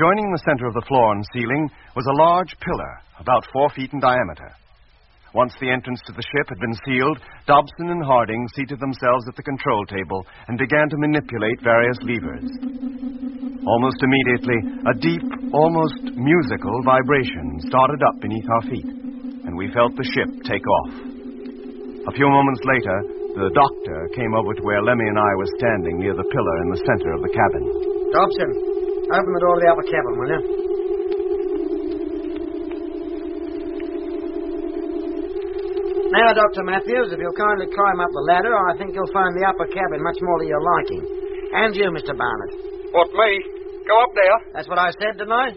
Joining 0.00 0.32
the 0.32 0.42
center 0.48 0.66
of 0.66 0.74
the 0.74 0.84
floor 0.88 1.12
and 1.12 1.24
ceiling 1.32 1.68
was 1.94 2.06
a 2.08 2.18
large 2.24 2.56
pillar, 2.58 2.92
about 3.20 3.46
four 3.52 3.68
feet 3.70 3.92
in 3.92 4.00
diameter. 4.00 4.50
Once 5.34 5.52
the 5.60 5.68
entrance 5.68 6.00
to 6.06 6.12
the 6.12 6.24
ship 6.24 6.48
had 6.48 6.58
been 6.58 6.76
sealed, 6.88 7.20
Dobson 7.46 7.92
and 7.92 8.02
Harding 8.02 8.48
seated 8.56 8.80
themselves 8.80 9.28
at 9.28 9.36
the 9.36 9.44
control 9.44 9.84
table 9.84 10.24
and 10.48 10.56
began 10.56 10.88
to 10.88 10.96
manipulate 10.96 11.60
various 11.60 12.00
levers. 12.00 12.48
Almost 13.66 14.00
immediately, 14.00 14.56
a 14.88 14.94
deep, 14.96 15.24
almost 15.52 16.00
musical 16.16 16.76
vibration 16.84 17.60
started 17.68 18.00
up 18.08 18.16
beneath 18.20 18.48
our 18.48 18.64
feet, 18.72 18.88
and 19.44 19.56
we 19.56 19.72
felt 19.72 19.92
the 19.96 20.08
ship 20.16 20.30
take 20.48 20.64
off. 20.64 20.92
A 22.08 22.12
few 22.16 22.28
moments 22.28 22.60
later, 22.64 23.15
the 23.36 23.52
doctor 23.52 24.08
came 24.16 24.32
over 24.32 24.56
to 24.56 24.62
where 24.64 24.80
Lemmy 24.80 25.04
and 25.04 25.20
I 25.20 25.32
were 25.36 25.50
standing 25.60 26.00
near 26.00 26.16
the 26.16 26.24
pillar 26.24 26.56
in 26.64 26.72
the 26.72 26.80
center 26.88 27.12
of 27.12 27.20
the 27.20 27.28
cabin. 27.28 27.68
Dobson, 28.08 28.48
open 29.12 29.30
the 29.36 29.42
door 29.44 29.54
of 29.54 29.60
the 29.60 29.68
upper 29.76 29.86
cabin, 29.92 30.12
will 30.16 30.30
you? 30.32 30.40
Now, 36.16 36.32
Dr. 36.32 36.64
Matthews, 36.64 37.12
if 37.12 37.20
you'll 37.20 37.36
kindly 37.36 37.68
climb 37.76 38.00
up 38.00 38.08
the 38.08 38.24
ladder, 38.24 38.56
I 38.56 38.72
think 38.80 38.96
you'll 38.96 39.12
find 39.12 39.36
the 39.36 39.44
upper 39.44 39.68
cabin 39.68 40.00
much 40.00 40.16
more 40.24 40.40
to 40.40 40.46
your 40.48 40.64
liking. 40.64 41.04
And 41.60 41.76
you, 41.76 41.92
Mr. 41.92 42.16
Barnett. 42.16 42.56
What, 42.96 43.12
me? 43.12 43.30
Go 43.84 44.00
up 44.00 44.16
there. 44.16 44.36
That's 44.56 44.68
what 44.68 44.80
I 44.80 44.96
said, 44.96 45.20
didn't 45.20 45.36
I? 45.36 45.52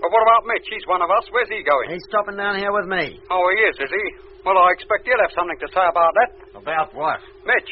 But 0.00 0.12
what 0.12 0.22
about 0.22 0.44
Mitch? 0.46 0.66
He's 0.68 0.86
one 0.86 1.00
of 1.02 1.10
us. 1.10 1.24
Where's 1.32 1.48
he 1.48 1.64
going? 1.64 1.90
He's 1.90 2.04
stopping 2.08 2.36
down 2.36 2.60
here 2.60 2.70
with 2.70 2.86
me. 2.86 3.18
Oh, 3.32 3.44
he 3.50 3.58
is, 3.66 3.76
is 3.80 3.90
he? 3.90 4.06
Well, 4.44 4.58
I 4.60 4.70
expect 4.76 5.08
you'll 5.08 5.20
have 5.24 5.34
something 5.34 5.58
to 5.58 5.68
say 5.72 5.82
about 5.82 6.12
that. 6.14 6.30
About 6.54 6.94
what? 6.94 7.18
Mitch, 7.42 7.70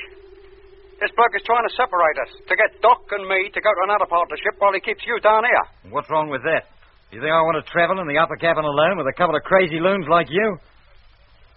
this 0.99 1.11
bloke 1.15 1.35
is 1.37 1.45
trying 1.47 1.63
to 1.69 1.75
separate 1.77 2.19
us, 2.19 2.33
to 2.49 2.55
get 2.57 2.81
Doc 2.83 3.07
and 3.15 3.29
me 3.29 3.51
to 3.53 3.61
go 3.61 3.71
to 3.71 3.83
another 3.87 4.07
part 4.11 4.27
of 4.27 4.35
the 4.35 4.41
ship 4.43 4.59
while 4.59 4.75
he 4.75 4.81
keeps 4.81 5.05
you 5.07 5.21
down 5.23 5.45
here. 5.47 5.93
What's 5.93 6.11
wrong 6.11 6.31
with 6.31 6.43
that? 6.43 6.67
You 7.13 7.21
think 7.23 7.31
I 7.31 7.43
want 7.47 7.63
to 7.63 7.67
travel 7.71 8.01
in 8.03 8.09
the 8.11 8.19
upper 8.19 8.35
cabin 8.35 8.65
alone 8.65 8.99
with 8.99 9.07
a 9.07 9.15
couple 9.15 9.37
of 9.37 9.43
crazy 9.47 9.79
loons 9.79 10.07
like 10.11 10.27
you? 10.31 10.59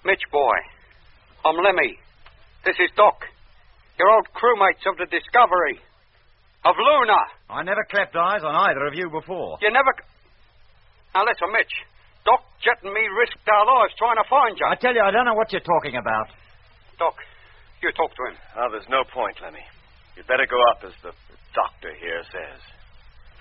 Mitch, 0.06 0.22
boy, 0.32 0.58
I'm 1.46 1.58
Lemmy. 1.58 1.98
This 2.66 2.76
is 2.78 2.92
Doc, 2.96 3.26
your 3.98 4.10
old 4.12 4.28
crewmates 4.38 4.86
of 4.86 4.98
the 5.02 5.10
Discovery, 5.10 5.80
of 6.66 6.76
Luna. 6.78 7.18
I 7.50 7.64
never 7.64 7.82
clapped 7.90 8.16
eyes 8.16 8.44
on 8.44 8.54
either 8.54 8.86
of 8.86 8.94
you 8.94 9.10
before. 9.10 9.58
You 9.62 9.72
never. 9.72 9.96
Now 11.18 11.26
listen, 11.26 11.50
Mitch. 11.50 11.74
Doc, 12.30 12.46
Jet, 12.62 12.78
and 12.86 12.94
me 12.94 13.02
risked 13.18 13.42
our 13.50 13.66
lives 13.66 13.90
trying 13.98 14.22
to 14.22 14.28
find 14.30 14.54
you. 14.54 14.70
I 14.70 14.78
tell 14.78 14.94
you, 14.94 15.02
I 15.02 15.10
don't 15.10 15.26
know 15.26 15.34
what 15.34 15.50
you're 15.50 15.66
talking 15.66 15.98
about. 15.98 16.30
Doc, 17.02 17.18
you 17.82 17.90
talk 17.98 18.14
to 18.14 18.24
him. 18.30 18.38
Oh, 18.54 18.70
there's 18.70 18.86
no 18.86 19.02
point, 19.10 19.34
Lemmy. 19.42 19.66
You'd 20.14 20.30
better 20.30 20.46
go 20.46 20.62
up 20.70 20.86
as 20.86 20.94
the 21.02 21.10
doctor 21.58 21.90
here 21.98 22.22
says. 22.30 22.62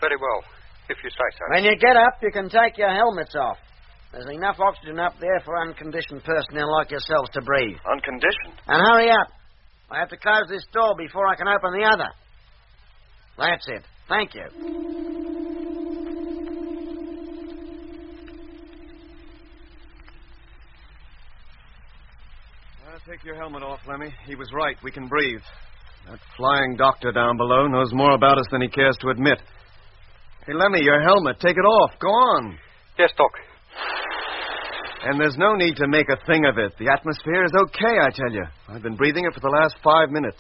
Very 0.00 0.16
well, 0.16 0.40
if 0.88 0.96
you 1.04 1.12
say 1.12 1.28
so. 1.36 1.52
When 1.52 1.68
you 1.68 1.76
get 1.76 2.00
up, 2.00 2.16
you 2.24 2.32
can 2.32 2.48
take 2.48 2.80
your 2.80 2.88
helmets 2.88 3.36
off. 3.36 3.60
There's 4.08 4.32
enough 4.32 4.56
oxygen 4.56 4.96
up 4.96 5.20
there 5.20 5.44
for 5.44 5.60
unconditioned 5.60 6.24
personnel 6.24 6.72
like 6.80 6.88
yourselves 6.88 7.28
to 7.36 7.44
breathe. 7.44 7.76
Unconditioned. 7.84 8.56
And 8.72 8.80
hurry 8.88 9.12
up. 9.12 9.28
I 9.92 10.00
have 10.00 10.08
to 10.08 10.16
close 10.16 10.48
this 10.48 10.64
door 10.72 10.96
before 10.96 11.28
I 11.28 11.36
can 11.36 11.44
open 11.44 11.76
the 11.76 11.84
other. 11.84 12.08
That's 13.36 13.68
it. 13.68 13.84
Thank 14.08 14.32
you. 14.32 15.25
Take 23.06 23.22
your 23.22 23.36
helmet 23.36 23.62
off, 23.62 23.78
Lemmy. 23.86 24.12
He 24.26 24.34
was 24.34 24.50
right. 24.52 24.76
We 24.82 24.90
can 24.90 25.06
breathe. 25.06 25.42
That 26.10 26.18
flying 26.36 26.76
doctor 26.76 27.12
down 27.12 27.36
below 27.36 27.68
knows 27.68 27.92
more 27.92 28.14
about 28.14 28.38
us 28.38 28.46
than 28.50 28.62
he 28.62 28.68
cares 28.68 28.96
to 29.00 29.10
admit. 29.10 29.38
Hey, 30.44 30.54
Lemmy, 30.54 30.82
your 30.82 31.00
helmet. 31.02 31.38
Take 31.38 31.56
it 31.56 31.66
off. 31.66 31.92
Go 32.00 32.08
on. 32.08 32.58
Yes, 32.98 33.10
Doc. 33.16 33.30
And 35.04 35.20
there's 35.20 35.36
no 35.36 35.54
need 35.54 35.76
to 35.76 35.86
make 35.86 36.08
a 36.08 36.16
thing 36.26 36.46
of 36.46 36.58
it. 36.58 36.72
The 36.78 36.90
atmosphere 36.90 37.44
is 37.44 37.52
okay, 37.66 37.94
I 38.02 38.10
tell 38.10 38.32
you. 38.32 38.44
I've 38.68 38.82
been 38.82 38.96
breathing 38.96 39.24
it 39.24 39.34
for 39.34 39.40
the 39.40 39.54
last 39.60 39.76
five 39.84 40.10
minutes. 40.10 40.38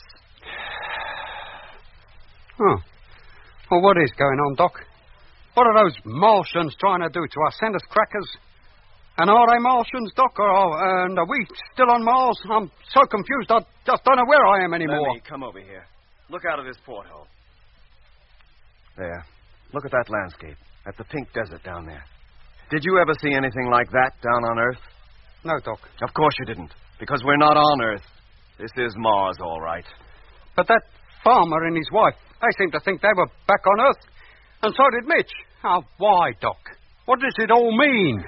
Oh. 2.60 2.76
Well, 3.70 3.82
what 3.82 3.96
is 3.98 4.10
going 4.18 4.38
on, 4.38 4.56
Doc? 4.56 4.72
What 5.54 5.66
are 5.68 5.84
those 5.84 5.96
Martians 6.04 6.74
trying 6.80 7.00
to 7.00 7.08
do 7.10 7.20
to 7.20 7.40
us? 7.46 7.54
Send 7.60 7.76
us 7.76 7.82
crackers? 7.90 8.28
And 9.18 9.30
are 9.30 9.46
they 9.48 9.58
Martians, 9.60 10.12
Doc? 10.14 10.38
Or, 10.38 10.50
or, 10.50 11.06
and 11.06 11.18
are 11.18 11.26
we 11.26 11.46
still 11.72 11.90
on 11.90 12.04
Mars? 12.04 12.38
I'm 12.50 12.70
so 12.92 13.00
confused, 13.06 13.50
I 13.50 13.60
just 13.86 14.04
don't 14.04 14.16
know 14.16 14.28
where 14.28 14.46
I 14.46 14.64
am 14.64 14.74
anymore. 14.74 15.08
Lemmy, 15.08 15.22
come 15.26 15.42
over 15.42 15.58
here. 15.58 15.84
Look 16.28 16.42
out 16.50 16.58
of 16.58 16.66
this 16.66 16.76
porthole. 16.84 17.26
There. 18.96 19.24
Look 19.72 19.84
at 19.84 19.92
that 19.92 20.08
landscape. 20.08 20.56
At 20.86 20.96
the 20.96 21.04
pink 21.04 21.32
desert 21.32 21.62
down 21.64 21.86
there. 21.86 22.04
Did 22.70 22.82
you 22.84 22.98
ever 22.98 23.12
see 23.22 23.32
anything 23.32 23.70
like 23.70 23.90
that 23.90 24.12
down 24.22 24.44
on 24.50 24.58
Earth? 24.58 24.82
No, 25.44 25.54
Doc. 25.64 25.78
Of 26.02 26.12
course 26.14 26.34
you 26.40 26.46
didn't. 26.46 26.72
Because 26.98 27.22
we're 27.24 27.36
not 27.36 27.56
on 27.56 27.80
Earth. 27.82 28.02
This 28.58 28.70
is 28.76 28.92
Mars, 28.96 29.36
all 29.40 29.60
right. 29.60 29.84
But 30.56 30.66
that 30.68 30.82
farmer 31.22 31.64
and 31.66 31.76
his 31.76 31.88
wife, 31.92 32.14
they 32.40 32.48
seem 32.58 32.70
to 32.72 32.80
think 32.80 33.00
they 33.00 33.14
were 33.16 33.28
back 33.46 33.64
on 33.66 33.80
Earth. 33.88 34.02
And 34.62 34.74
so 34.76 34.82
did 34.90 35.06
Mitch. 35.06 35.30
Now, 35.62 35.84
why, 35.98 36.32
Doc? 36.40 36.56
What 37.04 37.20
does 37.20 37.34
it 37.38 37.50
all 37.50 37.76
mean? 37.76 38.24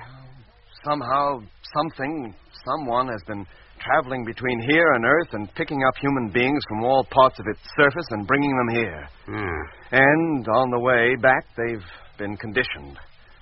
Somehow, 0.84 1.40
something, 1.74 2.34
someone 2.64 3.08
has 3.08 3.22
been 3.26 3.46
traveling 3.80 4.24
between 4.24 4.60
here 4.68 4.92
and 4.92 5.04
Earth 5.04 5.32
and 5.32 5.52
picking 5.54 5.82
up 5.84 5.94
human 6.00 6.30
beings 6.30 6.62
from 6.68 6.84
all 6.84 7.04
parts 7.10 7.38
of 7.38 7.46
its 7.46 7.60
surface 7.76 8.06
and 8.10 8.26
bringing 8.26 8.56
them 8.56 8.76
here. 8.76 9.08
Hmm. 9.26 9.60
And 9.92 10.48
on 10.48 10.70
the 10.70 10.80
way 10.80 11.14
back, 11.20 11.44
they've 11.56 11.84
been 12.18 12.36
conditioned. 12.36 12.98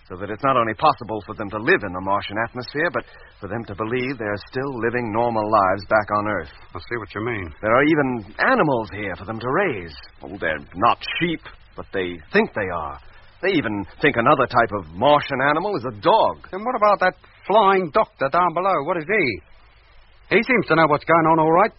So 0.08 0.14
that 0.20 0.30
it's 0.30 0.44
not 0.44 0.56
only 0.56 0.74
possible 0.74 1.18
for 1.26 1.34
them 1.34 1.50
to 1.50 1.58
live 1.58 1.82
in 1.82 1.92
the 1.92 2.00
Martian 2.00 2.36
atmosphere, 2.46 2.90
but 2.92 3.02
for 3.40 3.48
them 3.48 3.64
to 3.64 3.74
believe 3.74 4.18
they're 4.18 4.46
still 4.50 4.78
living 4.78 5.12
normal 5.12 5.42
lives 5.42 5.84
back 5.90 6.06
on 6.16 6.28
Earth. 6.28 6.52
I 6.74 6.78
see 6.78 6.96
what 6.98 7.12
you 7.12 7.24
mean. 7.26 7.52
There 7.60 7.74
are 7.74 7.82
even 7.82 8.34
animals 8.38 8.88
here 8.92 9.16
for 9.16 9.24
them 9.24 9.40
to 9.40 9.50
raise. 9.50 9.94
Oh, 10.22 10.38
they're 10.38 10.62
not 10.76 11.02
sheep, 11.18 11.40
but 11.74 11.86
they 11.92 12.20
think 12.32 12.54
they 12.54 12.70
are. 12.72 13.00
They 13.42 13.52
even 13.52 13.84
think 14.00 14.16
another 14.16 14.46
type 14.46 14.72
of 14.72 14.86
Martian 14.94 15.40
animal 15.40 15.76
is 15.76 15.84
a 15.84 16.00
dog. 16.00 16.48
And 16.52 16.64
what 16.64 16.74
about 16.76 17.00
that 17.00 17.14
flying 17.46 17.90
doctor 17.92 18.28
down 18.32 18.54
below? 18.54 18.84
What 18.84 18.96
is 18.96 19.04
he? 19.06 20.36
He 20.36 20.42
seems 20.42 20.66
to 20.68 20.74
know 20.74 20.86
what's 20.88 21.04
going 21.04 21.26
on, 21.30 21.38
all 21.38 21.52
right. 21.52 21.72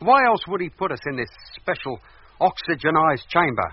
Why 0.00 0.24
else 0.26 0.40
would 0.48 0.60
he 0.60 0.70
put 0.70 0.92
us 0.92 1.00
in 1.06 1.16
this 1.16 1.28
special 1.60 2.00
oxygenized 2.40 3.28
chamber? 3.28 3.68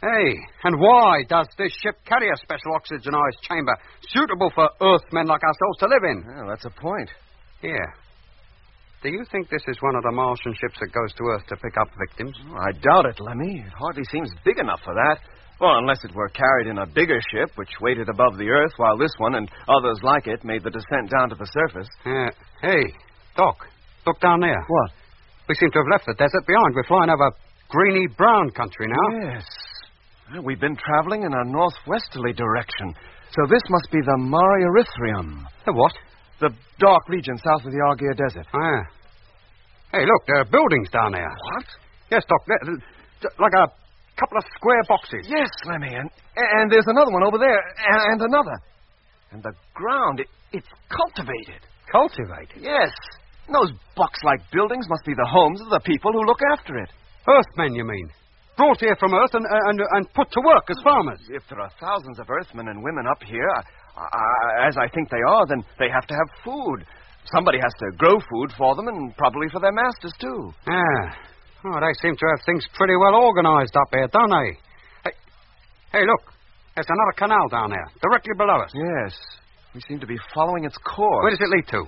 Hey, 0.00 0.36
and 0.64 0.80
why 0.80 1.22
does 1.28 1.46
this 1.56 1.72
ship 1.82 1.96
carry 2.04 2.28
a 2.28 2.36
special 2.36 2.72
oxygenized 2.76 3.40
chamber 3.48 3.74
suitable 4.08 4.50
for 4.54 4.68
Earthmen 4.80 5.26
like 5.26 5.42
ourselves 5.42 5.78
to 5.80 5.86
live 5.86 6.04
in? 6.04 6.24
Well, 6.26 6.48
that's 6.48 6.66
a 6.66 6.80
point. 6.80 7.08
Here. 7.62 7.94
Do 9.02 9.10
you 9.10 9.24
think 9.30 9.48
this 9.48 9.62
is 9.68 9.76
one 9.80 9.96
of 9.96 10.02
the 10.02 10.12
Martian 10.12 10.52
ships 10.60 10.76
that 10.80 10.92
goes 10.92 11.12
to 11.16 11.24
Earth 11.24 11.46
to 11.48 11.56
pick 11.56 11.76
up 11.80 11.88
victims? 11.98 12.36
Oh, 12.48 12.56
I 12.56 12.72
doubt 12.72 13.06
it, 13.06 13.20
Lemmy. 13.20 13.60
It 13.60 13.72
hardly 13.78 14.04
seems 14.10 14.30
big 14.44 14.58
enough 14.58 14.80
for 14.84 14.94
that. 14.94 15.20
Well, 15.60 15.78
unless 15.78 16.04
it 16.04 16.14
were 16.14 16.28
carried 16.28 16.66
in 16.66 16.78
a 16.78 16.86
bigger 16.86 17.20
ship, 17.30 17.50
which 17.54 17.70
waited 17.80 18.08
above 18.08 18.38
the 18.38 18.48
Earth, 18.50 18.72
while 18.76 18.98
this 18.98 19.12
one 19.18 19.36
and 19.36 19.48
others 19.68 20.00
like 20.02 20.26
it 20.26 20.44
made 20.44 20.64
the 20.64 20.70
descent 20.70 21.10
down 21.10 21.28
to 21.30 21.36
the 21.36 21.46
surface. 21.46 21.88
Uh, 22.04 22.30
hey, 22.60 22.92
Doc, 23.36 23.56
look 24.06 24.20
down 24.20 24.40
there. 24.40 24.64
What? 24.66 24.90
We 25.48 25.54
seem 25.54 25.70
to 25.70 25.78
have 25.78 25.92
left 25.92 26.06
the 26.06 26.14
desert 26.14 26.46
behind. 26.46 26.74
We're 26.74 26.84
flying 26.84 27.10
over 27.10 27.30
greeny 27.68 28.06
brown 28.16 28.50
country 28.50 28.86
now. 28.88 29.34
Yes. 29.34 29.44
Well, 30.32 30.42
we've 30.42 30.60
been 30.60 30.76
traveling 30.76 31.22
in 31.22 31.32
a 31.32 31.44
northwesterly 31.44 32.32
direction. 32.32 32.94
So 33.30 33.46
this 33.48 33.62
must 33.68 33.90
be 33.92 34.00
the 34.00 34.18
Mare 34.18 34.66
Erythraeum. 34.70 35.44
The 35.66 35.72
what? 35.72 35.92
The 36.40 36.50
dark 36.78 37.08
region 37.08 37.36
south 37.38 37.64
of 37.64 37.72
the 37.72 37.78
Argyre 37.78 38.16
Desert. 38.16 38.46
Ah. 38.52 38.82
Hey, 39.92 40.04
look, 40.06 40.26
there 40.26 40.40
are 40.40 40.44
buildings 40.44 40.88
down 40.90 41.12
there. 41.12 41.30
What? 41.30 41.66
Yes, 42.10 42.22
Doc, 42.28 42.42
like 43.38 43.52
a 43.54 43.72
couple 44.18 44.38
of 44.38 44.44
square 44.56 44.82
boxes. 44.88 45.26
Yes, 45.28 45.50
Lemmy, 45.66 45.94
and, 45.94 46.10
and 46.36 46.70
there's 46.70 46.86
another 46.86 47.10
one 47.10 47.24
over 47.24 47.38
there, 47.38 47.58
and, 47.58 48.00
and 48.12 48.20
another. 48.30 48.56
And 49.32 49.42
the 49.42 49.52
ground, 49.74 50.20
it, 50.20 50.28
it's 50.52 50.68
cultivated. 50.88 51.60
Cultivated. 51.90 52.62
Yes. 52.62 52.90
And 53.46 53.54
those 53.54 53.72
box-like 53.96 54.40
buildings 54.52 54.86
must 54.88 55.04
be 55.04 55.14
the 55.14 55.28
homes 55.28 55.60
of 55.60 55.70
the 55.70 55.80
people 55.84 56.12
who 56.12 56.24
look 56.24 56.40
after 56.52 56.78
it. 56.78 56.90
Earthmen, 57.28 57.74
you 57.74 57.84
mean? 57.84 58.08
Brought 58.56 58.80
here 58.80 58.96
from 59.00 59.14
Earth 59.14 59.34
and, 59.34 59.44
and, 59.44 59.80
and 59.80 60.14
put 60.14 60.30
to 60.30 60.40
work 60.40 60.70
as 60.70 60.76
farmers. 60.82 61.20
If 61.28 61.42
there 61.50 61.60
are 61.60 61.70
thousands 61.80 62.20
of 62.20 62.30
Earthmen 62.30 62.68
and 62.68 62.82
women 62.84 63.06
up 63.10 63.22
here, 63.26 63.50
as 64.62 64.76
I 64.78 64.88
think 64.94 65.10
they 65.10 65.22
are, 65.28 65.46
then 65.48 65.64
they 65.78 65.90
have 65.90 66.06
to 66.06 66.14
have 66.14 66.44
food. 66.44 66.86
Somebody 67.34 67.58
has 67.58 67.72
to 67.80 67.96
grow 67.96 68.20
food 68.30 68.52
for 68.56 68.76
them, 68.76 68.86
and 68.86 69.16
probably 69.16 69.48
for 69.50 69.60
their 69.60 69.72
masters, 69.72 70.12
too. 70.20 70.52
Ah. 70.68 71.33
Oh, 71.66 71.80
they 71.80 71.94
seem 72.02 72.14
to 72.16 72.26
have 72.36 72.44
things 72.44 72.66
pretty 72.74 72.94
well 72.96 73.14
organized 73.14 73.74
up 73.76 73.88
here, 73.90 74.08
don't 74.08 74.30
they? 74.30 74.58
Hey, 75.04 75.12
hey, 75.92 76.04
look. 76.06 76.32
There's 76.74 76.86
another 76.88 77.14
canal 77.16 77.48
down 77.48 77.70
there, 77.70 77.86
directly 78.02 78.34
below 78.36 78.60
us. 78.60 78.70
Yes. 78.74 79.14
We 79.74 79.80
seem 79.88 80.00
to 80.00 80.06
be 80.06 80.18
following 80.34 80.64
its 80.64 80.76
course. 80.78 81.22
Where 81.22 81.30
does 81.30 81.40
it 81.40 81.48
lead 81.48 81.66
to? 81.68 81.84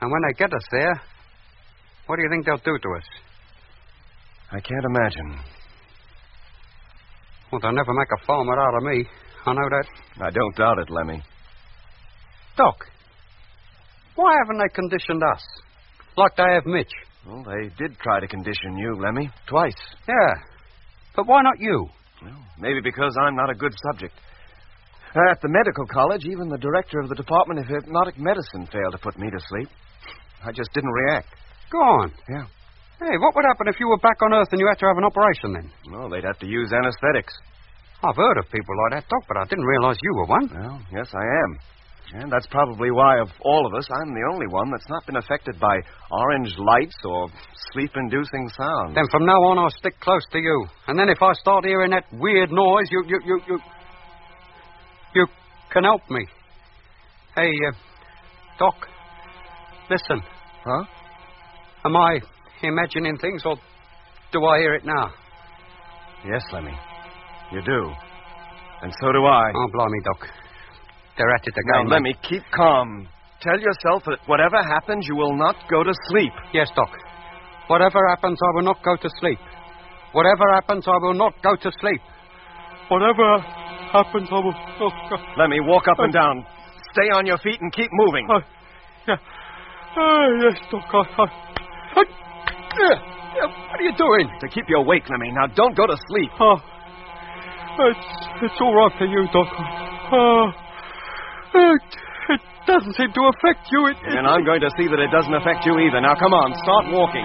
And 0.00 0.10
when 0.12 0.22
they 0.28 0.34
get 0.38 0.52
us 0.52 0.64
there, 0.70 1.00
what 2.06 2.16
do 2.16 2.22
you 2.22 2.28
think 2.30 2.44
they'll 2.44 2.58
do 2.58 2.78
to 2.78 2.88
us? 2.98 3.04
I 4.52 4.60
can't 4.60 4.84
imagine. 4.84 5.40
Well, 7.50 7.60
they'll 7.62 7.72
never 7.72 7.94
make 7.94 8.08
a 8.12 8.26
farmer 8.26 8.60
out 8.60 8.76
of 8.76 8.82
me. 8.82 9.06
I 9.46 9.52
know 9.54 9.68
that. 9.70 9.86
I 10.20 10.30
don't 10.30 10.56
doubt 10.56 10.78
it, 10.78 10.90
Lemmy. 10.90 11.22
Doc, 12.56 12.76
why 14.14 14.34
haven't 14.42 14.58
they 14.58 14.74
conditioned 14.74 15.22
us? 15.22 15.42
Like 16.16 16.36
they 16.36 16.52
have 16.54 16.66
Mitch. 16.66 16.92
Well, 17.26 17.44
they 17.44 17.68
did 17.78 17.96
try 17.98 18.20
to 18.20 18.26
condition 18.26 18.76
you, 18.78 18.98
Lemmy, 19.00 19.30
twice. 19.48 19.78
Yeah. 20.08 20.34
But 21.14 21.26
why 21.26 21.42
not 21.42 21.60
you? 21.60 21.86
Well, 22.22 22.38
maybe 22.58 22.80
because 22.82 23.16
I'm 23.20 23.36
not 23.36 23.50
a 23.50 23.54
good 23.54 23.72
subject. 23.90 24.14
Uh, 25.14 25.30
at 25.30 25.40
the 25.42 25.48
medical 25.48 25.86
college, 25.92 26.24
even 26.24 26.48
the 26.48 26.58
director 26.58 26.98
of 27.00 27.08
the 27.08 27.14
Department 27.14 27.60
of 27.60 27.66
Hypnotic 27.66 28.18
Medicine 28.18 28.66
failed 28.72 28.92
to 28.92 28.98
put 28.98 29.18
me 29.18 29.28
to 29.30 29.38
sleep. 29.48 29.68
I 30.44 30.52
just 30.52 30.70
didn't 30.74 30.90
react. 30.90 31.28
Go 31.70 31.78
on. 31.78 32.12
Yeah. 32.28 32.46
Hey, 32.98 33.18
what 33.18 33.34
would 33.34 33.44
happen 33.44 33.68
if 33.68 33.78
you 33.78 33.88
were 33.88 33.98
back 33.98 34.16
on 34.22 34.32
Earth 34.32 34.48
and 34.52 34.60
you 34.60 34.66
had 34.66 34.78
to 34.78 34.86
have 34.86 34.96
an 34.96 35.04
operation 35.04 35.52
then? 35.52 35.70
Well, 35.92 36.08
they'd 36.08 36.24
have 36.24 36.38
to 36.38 36.46
use 36.46 36.72
anesthetics. 36.72 37.34
I've 38.02 38.16
heard 38.16 38.38
of 38.38 38.44
people 38.50 38.74
like 38.88 39.02
that, 39.02 39.08
Doc, 39.10 39.22
but 39.28 39.36
I 39.36 39.44
didn't 39.46 39.64
realize 39.64 39.96
you 40.02 40.14
were 40.16 40.26
one. 40.26 40.48
Well, 40.50 40.80
yes, 40.92 41.10
I 41.14 41.22
am. 41.22 41.50
And 42.14 42.30
that's 42.30 42.46
probably 42.48 42.90
why, 42.90 43.20
of 43.20 43.28
all 43.40 43.66
of 43.66 43.72
us, 43.74 43.88
I'm 43.90 44.12
the 44.12 44.28
only 44.32 44.46
one 44.48 44.70
that's 44.70 44.88
not 44.90 45.06
been 45.06 45.16
affected 45.16 45.58
by 45.58 45.78
orange 46.10 46.54
lights 46.58 46.96
or 47.04 47.28
sleep 47.72 47.90
inducing 47.96 48.50
sounds. 48.50 48.94
Then 48.94 49.06
from 49.10 49.24
now 49.24 49.40
on, 49.48 49.58
I'll 49.58 49.70
stick 49.70 49.98
close 50.00 50.22
to 50.32 50.38
you. 50.38 50.66
And 50.88 50.98
then 50.98 51.08
if 51.08 51.22
I 51.22 51.32
start 51.34 51.64
hearing 51.64 51.90
that 51.92 52.04
weird 52.12 52.52
noise, 52.52 52.86
you, 52.90 53.02
you, 53.06 53.20
you, 53.24 53.40
you, 53.48 53.58
you 55.14 55.26
can 55.72 55.84
help 55.84 56.02
me. 56.10 56.26
Hey, 57.34 57.50
uh, 57.68 57.72
Doc, 58.58 58.74
listen. 59.88 60.20
Huh? 60.64 60.84
Am 61.86 61.96
I 61.96 62.20
imagining 62.62 63.16
things, 63.16 63.42
or 63.46 63.56
do 64.32 64.44
I 64.44 64.58
hear 64.58 64.74
it 64.74 64.84
now? 64.84 65.12
Yes, 66.30 66.42
Lemmy. 66.52 66.76
You 67.52 67.62
do. 67.62 67.90
And 68.82 68.92
so 69.00 69.12
do 69.12 69.24
I. 69.24 69.50
Oh, 69.54 69.68
blimey, 69.72 69.98
Doc. 70.04 70.28
They're 71.16 71.30
at 71.30 71.42
it 71.44 71.54
again. 71.54 71.64
Now, 71.66 71.80
again. 71.80 71.90
Lemmy, 71.90 72.14
keep 72.28 72.42
calm. 72.54 73.08
Tell 73.42 73.58
yourself 73.58 74.04
that 74.06 74.18
whatever 74.26 74.62
happens, 74.62 75.06
you 75.08 75.16
will 75.16 75.36
not 75.36 75.56
go 75.68 75.82
to 75.82 75.92
sleep. 76.08 76.32
Yes, 76.54 76.70
Doc. 76.76 76.88
Whatever 77.66 77.98
happens, 78.08 78.38
I 78.38 78.50
will 78.54 78.62
not 78.64 78.82
go 78.84 78.96
to 78.96 79.08
sleep. 79.20 79.38
Whatever 80.12 80.44
happens, 80.54 80.84
I 80.86 80.98
will 81.02 81.14
not 81.14 81.34
go 81.42 81.56
to 81.56 81.70
sleep. 81.80 82.00
Whatever 82.88 83.38
happens, 83.92 84.28
I 84.30 84.40
will 84.40 84.52
not 84.52 84.78
go. 84.78 85.16
Lemmy, 85.38 85.60
walk 85.60 85.88
up 85.88 85.98
and 85.98 86.14
oh. 86.14 86.18
down. 86.18 86.46
Stay 86.92 87.08
on 87.10 87.26
your 87.26 87.38
feet 87.38 87.60
and 87.60 87.72
keep 87.72 87.88
moving. 87.92 88.28
Oh, 88.30 88.40
yeah. 89.08 89.16
Oh, 89.96 90.26
yes, 90.42 90.58
Doc. 90.70 90.84
I, 90.92 90.98
I, 90.98 91.24
I, 91.96 92.04
yeah, 92.78 92.96
yeah, 93.36 93.48
what 93.70 93.80
are 93.80 93.82
you 93.82 93.96
doing? 93.96 94.28
To 94.40 94.48
keep 94.48 94.64
you 94.68 94.76
awake, 94.76 95.02
Lemmy. 95.10 95.32
Now, 95.32 95.46
don't 95.54 95.76
go 95.76 95.86
to 95.86 95.96
sleep. 96.08 96.30
Oh, 96.38 96.56
it's, 97.88 98.06
it's 98.42 98.60
all 98.60 98.74
right 98.74 98.92
for 98.98 99.06
you, 99.06 99.26
Doc. 99.32 99.48
Oh, 100.12 100.52
it, 101.54 101.82
it 102.30 102.40
doesn't 102.66 102.94
seem 102.96 103.12
to 103.12 103.22
affect 103.36 103.70
you. 103.70 103.86
It, 103.88 103.96
And 104.16 104.26
I'm 104.26 104.44
going 104.44 104.60
to 104.60 104.70
see 104.78 104.86
that 104.88 104.98
it 104.98 105.10
doesn't 105.10 105.34
affect 105.34 105.66
you 105.66 105.78
either. 105.78 106.00
Now, 106.00 106.14
come 106.14 106.32
on, 106.32 106.54
start 106.62 106.84
walking. 106.92 107.24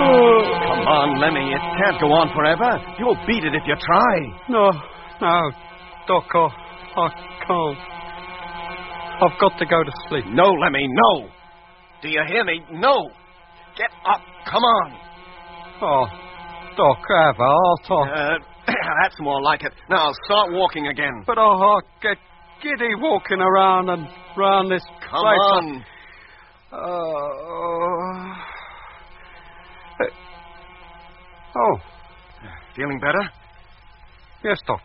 Oh, 0.00 0.40
Come 0.68 0.82
on, 0.86 1.20
Lemmy. 1.20 1.52
It 1.52 1.62
can't 1.76 2.00
go 2.00 2.08
on 2.12 2.32
forever. 2.34 2.70
You'll 2.98 3.18
beat 3.26 3.44
it 3.44 3.54
if 3.54 3.62
you 3.66 3.76
try. 3.76 4.14
no, 4.48 4.70
no, 5.20 5.50
Doc. 6.06 6.24
I, 6.34 6.48
I 6.96 7.08
can't. 7.46 7.78
I've 9.20 9.38
got 9.40 9.58
to 9.58 9.66
go 9.66 9.82
to 9.82 9.92
sleep. 10.08 10.24
No, 10.28 10.44
Lemmy, 10.52 10.86
no. 10.88 11.28
Do 12.02 12.08
you 12.08 12.22
hear 12.28 12.44
me? 12.44 12.62
No. 12.72 13.10
Get 13.76 13.90
up. 14.06 14.20
Come 14.46 14.62
on. 14.62 14.92
Oh, 15.82 16.06
Doc, 16.76 16.98
have? 17.08 17.40
I'll 17.40 17.78
talk. 17.86 18.08
Uh, 18.08 18.38
that's 19.02 19.18
more 19.20 19.40
like 19.42 19.62
it. 19.64 19.72
Now, 19.90 20.10
start 20.24 20.52
walking 20.52 20.86
again. 20.88 21.24
But 21.26 21.38
I, 21.38 21.42
I 21.42 21.80
get 22.02 22.16
giddy 22.62 22.94
walking 22.96 23.40
around 23.40 23.88
and 23.90 24.06
round 24.36 24.70
this 24.70 24.82
Come 25.10 25.20
place. 25.22 25.38
on. 25.52 25.84
Uh, 26.70 26.76
oh, 31.56 31.76
Feeling 32.76 33.00
better? 33.00 33.28
yes, 34.44 34.58
Doc. 34.66 34.80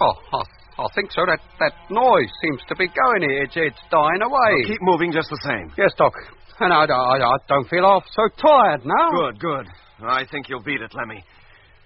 Oh, 0.00 0.12
I, 0.32 0.82
I 0.82 0.86
think 0.94 1.10
so. 1.12 1.22
That 1.26 1.40
that 1.60 1.72
noise 1.90 2.28
seems 2.42 2.60
to 2.68 2.74
be 2.76 2.86
going 2.88 3.22
here. 3.30 3.42
It's, 3.44 3.54
it's 3.56 3.80
dying 3.90 4.20
away. 4.20 4.52
Well, 4.60 4.66
keep 4.68 4.82
moving 4.82 5.12
just 5.12 5.30
the 5.30 5.40
same. 5.44 5.72
Yes, 5.78 5.92
Doc. 5.96 6.12
And 6.60 6.72
I, 6.72 6.84
I, 6.84 7.16
I 7.24 7.36
don't 7.48 7.68
feel 7.68 7.82
half 7.84 8.04
so 8.12 8.28
tired 8.40 8.82
now. 8.84 9.10
Good, 9.30 9.40
good. 9.40 9.66
I 10.04 10.24
think 10.30 10.48
you'll 10.50 10.62
beat 10.62 10.82
it, 10.82 10.92
Lemmy. 10.94 11.24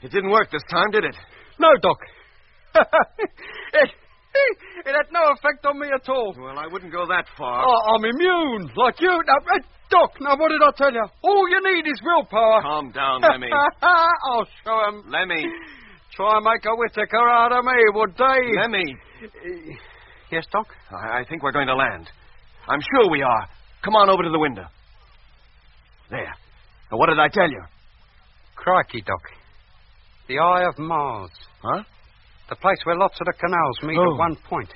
It 0.03 0.11
didn't 0.11 0.31
work 0.31 0.51
this 0.51 0.63
time, 0.71 0.91
did 0.91 1.05
it? 1.05 1.17
No, 1.59 1.69
Doc. 1.83 1.99
it, 2.75 3.91
it 4.87 4.95
had 4.95 5.13
no 5.13 5.21
effect 5.33 5.65
on 5.67 5.79
me 5.79 5.89
at 5.95 6.09
all. 6.09 6.35
Well, 6.39 6.59
I 6.59 6.67
wouldn't 6.67 6.93
go 6.93 7.07
that 7.07 7.27
far. 7.37 7.65
Oh, 7.67 7.95
I'm 7.95 8.05
immune, 8.05 8.71
like 8.77 9.01
you. 9.01 9.11
Now, 9.11 9.39
uh, 9.39 9.59
Doc, 9.91 10.13
now 10.21 10.37
what 10.37 10.49
did 10.51 10.63
I 10.63 10.71
tell 10.77 10.93
you? 10.93 11.05
All 11.23 11.49
you 11.51 11.61
need 11.75 11.87
is 11.91 12.01
willpower. 12.05 12.63
Calm 12.63 12.93
down, 12.93 13.21
Lemmy. 13.31 13.49
I'll 13.83 14.47
show 14.65 14.79
'em. 14.89 15.05
Lemmy. 15.11 15.45
Try 16.15 16.37
and 16.37 16.45
make 16.45 16.65
a 16.65 16.75
Whittaker 16.77 17.29
out 17.29 17.53
of 17.53 17.65
me, 17.65 17.73
would 17.95 18.15
they? 18.17 18.61
Lemmy. 18.63 18.97
Yes, 20.31 20.47
Doc? 20.53 20.67
I, 20.93 21.21
I 21.21 21.25
think 21.29 21.43
we're 21.43 21.53
going 21.53 21.67
to 21.67 21.75
land. 21.75 22.09
I'm 22.69 22.81
sure 22.81 23.11
we 23.11 23.23
are. 23.23 23.47
Come 23.85 23.97
on 23.97 24.09
over 24.09 24.23
to 24.23 24.31
the 24.31 24.39
window. 24.39 24.65
There. 26.11 26.33
Now, 26.91 26.99
what 26.99 27.09
did 27.09 27.19
I 27.19 27.29
tell 27.29 27.51
you? 27.51 27.63
Crikey, 28.55 29.03
Doc. 29.03 29.21
The 30.31 30.39
Eye 30.39 30.63
of 30.63 30.79
Mars. 30.79 31.31
Huh? 31.61 31.83
The 32.49 32.55
place 32.55 32.79
where 32.85 32.95
lots 32.97 33.19
of 33.21 33.27
the 33.27 33.35
canals 33.35 33.83
meet 33.83 33.99
Oh. 33.99 34.15
at 34.15 34.19
one 34.31 34.37
point. 34.49 34.71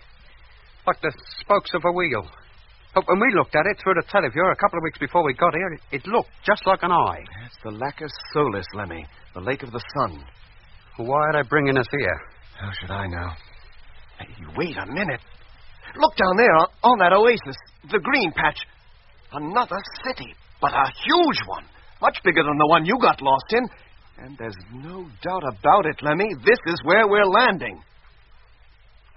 Like 0.84 1.00
the 1.00 1.12
spokes 1.38 1.70
of 1.74 1.82
a 1.86 1.92
wheel. 1.92 2.26
But 2.92 3.06
when 3.06 3.20
we 3.20 3.30
looked 3.38 3.54
at 3.54 3.62
it 3.70 3.78
through 3.78 3.94
the 3.94 4.02
televiewer 4.10 4.50
a 4.50 4.56
couple 4.56 4.78
of 4.78 4.82
weeks 4.82 4.98
before 4.98 5.22
we 5.22 5.32
got 5.34 5.54
here, 5.54 5.70
it, 5.74 6.02
it 6.02 6.06
looked 6.08 6.30
just 6.44 6.66
like 6.66 6.82
an 6.82 6.90
eye. 6.90 7.22
That's 7.40 7.54
the 7.62 7.70
Lacus 7.70 8.10
Solis, 8.32 8.66
Lemmy. 8.74 9.06
The 9.34 9.40
Lake 9.42 9.62
of 9.62 9.70
the 9.70 9.82
Sun. 9.94 10.24
Why 10.96 11.20
are 11.30 11.32
they 11.42 11.48
bringing 11.48 11.78
us 11.78 11.86
here? 11.90 12.20
How 12.58 12.70
should 12.80 12.90
I 12.90 13.06
know? 13.06 13.30
Hey, 14.18 14.34
wait 14.56 14.76
a 14.76 14.86
minute. 14.86 15.20
Look 15.94 16.16
down 16.16 16.36
there 16.36 16.56
on 16.82 16.98
that 16.98 17.12
oasis, 17.12 17.56
the 17.92 18.00
green 18.00 18.32
patch. 18.32 18.58
Another 19.32 19.78
city, 20.04 20.34
but 20.60 20.72
a 20.72 20.86
huge 21.06 21.40
one. 21.46 21.64
Much 22.02 22.18
bigger 22.24 22.42
than 22.42 22.58
the 22.58 22.66
one 22.66 22.84
you 22.84 22.98
got 23.00 23.22
lost 23.22 23.46
in. 23.52 23.68
And 24.18 24.36
there's 24.38 24.56
no 24.72 25.06
doubt 25.22 25.42
about 25.42 25.86
it, 25.86 26.00
Lemmy. 26.02 26.28
This 26.44 26.58
is 26.66 26.80
where 26.84 27.06
we're 27.08 27.24
landing. 27.24 27.82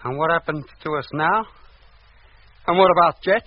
And 0.04 0.18
what 0.18 0.32
happened 0.32 0.64
to 0.84 0.92
us 0.94 1.08
now? 1.14 1.46
And 2.68 2.78
what 2.78 2.92
about 2.92 3.22
Jet? 3.22 3.44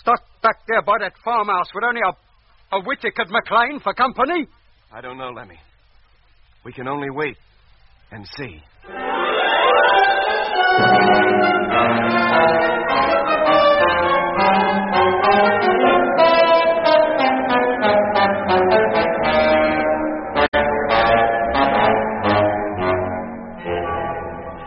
Stuck 0.00 0.20
back 0.42 0.56
there 0.66 0.82
by 0.82 0.94
that 1.00 1.12
farmhouse 1.24 1.68
with 1.74 1.84
only 1.84 2.00
a, 2.00 2.76
a 2.76 2.80
Whittaker 2.82 3.24
McLean 3.28 3.80
for 3.80 3.94
company? 3.94 4.46
I 4.92 5.00
don't 5.00 5.18
know, 5.18 5.30
Lemmy. 5.30 5.58
We 6.64 6.72
can 6.72 6.88
only 6.88 7.10
wait 7.10 7.36
and 8.10 8.26
see. 8.36 8.60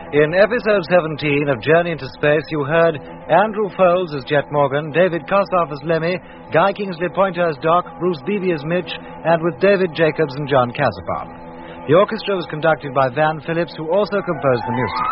In 0.10 0.34
episode 0.34 0.82
17 0.89 1.54
of 1.54 1.62
Journey 1.62 1.93
into 1.93 2.10
Space, 2.17 2.41
you 2.50 2.65
heard 2.65 2.98
Andrew 2.98 3.69
Faulds 3.78 4.10
as 4.17 4.26
Jet 4.26 4.50
Morgan, 4.50 4.89
David 4.89 5.22
Kossoff 5.30 5.69
as 5.69 5.78
Lemmy, 5.86 6.17
Guy 6.52 6.74
Kingsley 6.74 7.13
Poynter 7.13 7.45
as 7.45 7.62
Doc, 7.62 7.86
Bruce 8.00 8.17
Beeby 8.26 8.50
as 8.58 8.65
Mitch, 8.65 8.89
and 8.89 9.38
with 9.45 9.62
David 9.62 9.93
Jacobs 9.93 10.34
and 10.34 10.50
John 10.50 10.74
Cazabon. 10.74 11.86
The 11.86 11.93
orchestra 11.93 12.34
was 12.34 12.50
conducted 12.50 12.89
by 12.89 13.13
Van 13.13 13.38
Phillips, 13.45 13.78
who 13.78 13.93
also 13.93 14.17
composed 14.26 14.65
the 14.65 14.74
music. 14.74 15.08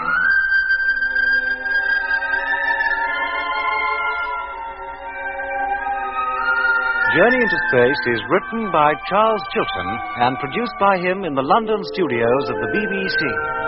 Journey 7.14 7.38
into 7.38 7.60
Space 7.70 8.02
is 8.18 8.22
written 8.34 8.74
by 8.74 8.98
Charles 9.14 9.46
Chilton 9.54 9.90
and 10.26 10.42
produced 10.42 10.74
by 10.82 10.98
him 10.98 11.22
in 11.22 11.38
the 11.38 11.46
London 11.46 11.86
studios 11.94 12.50
of 12.50 12.58
the 12.58 12.70
BBC. 12.74 13.67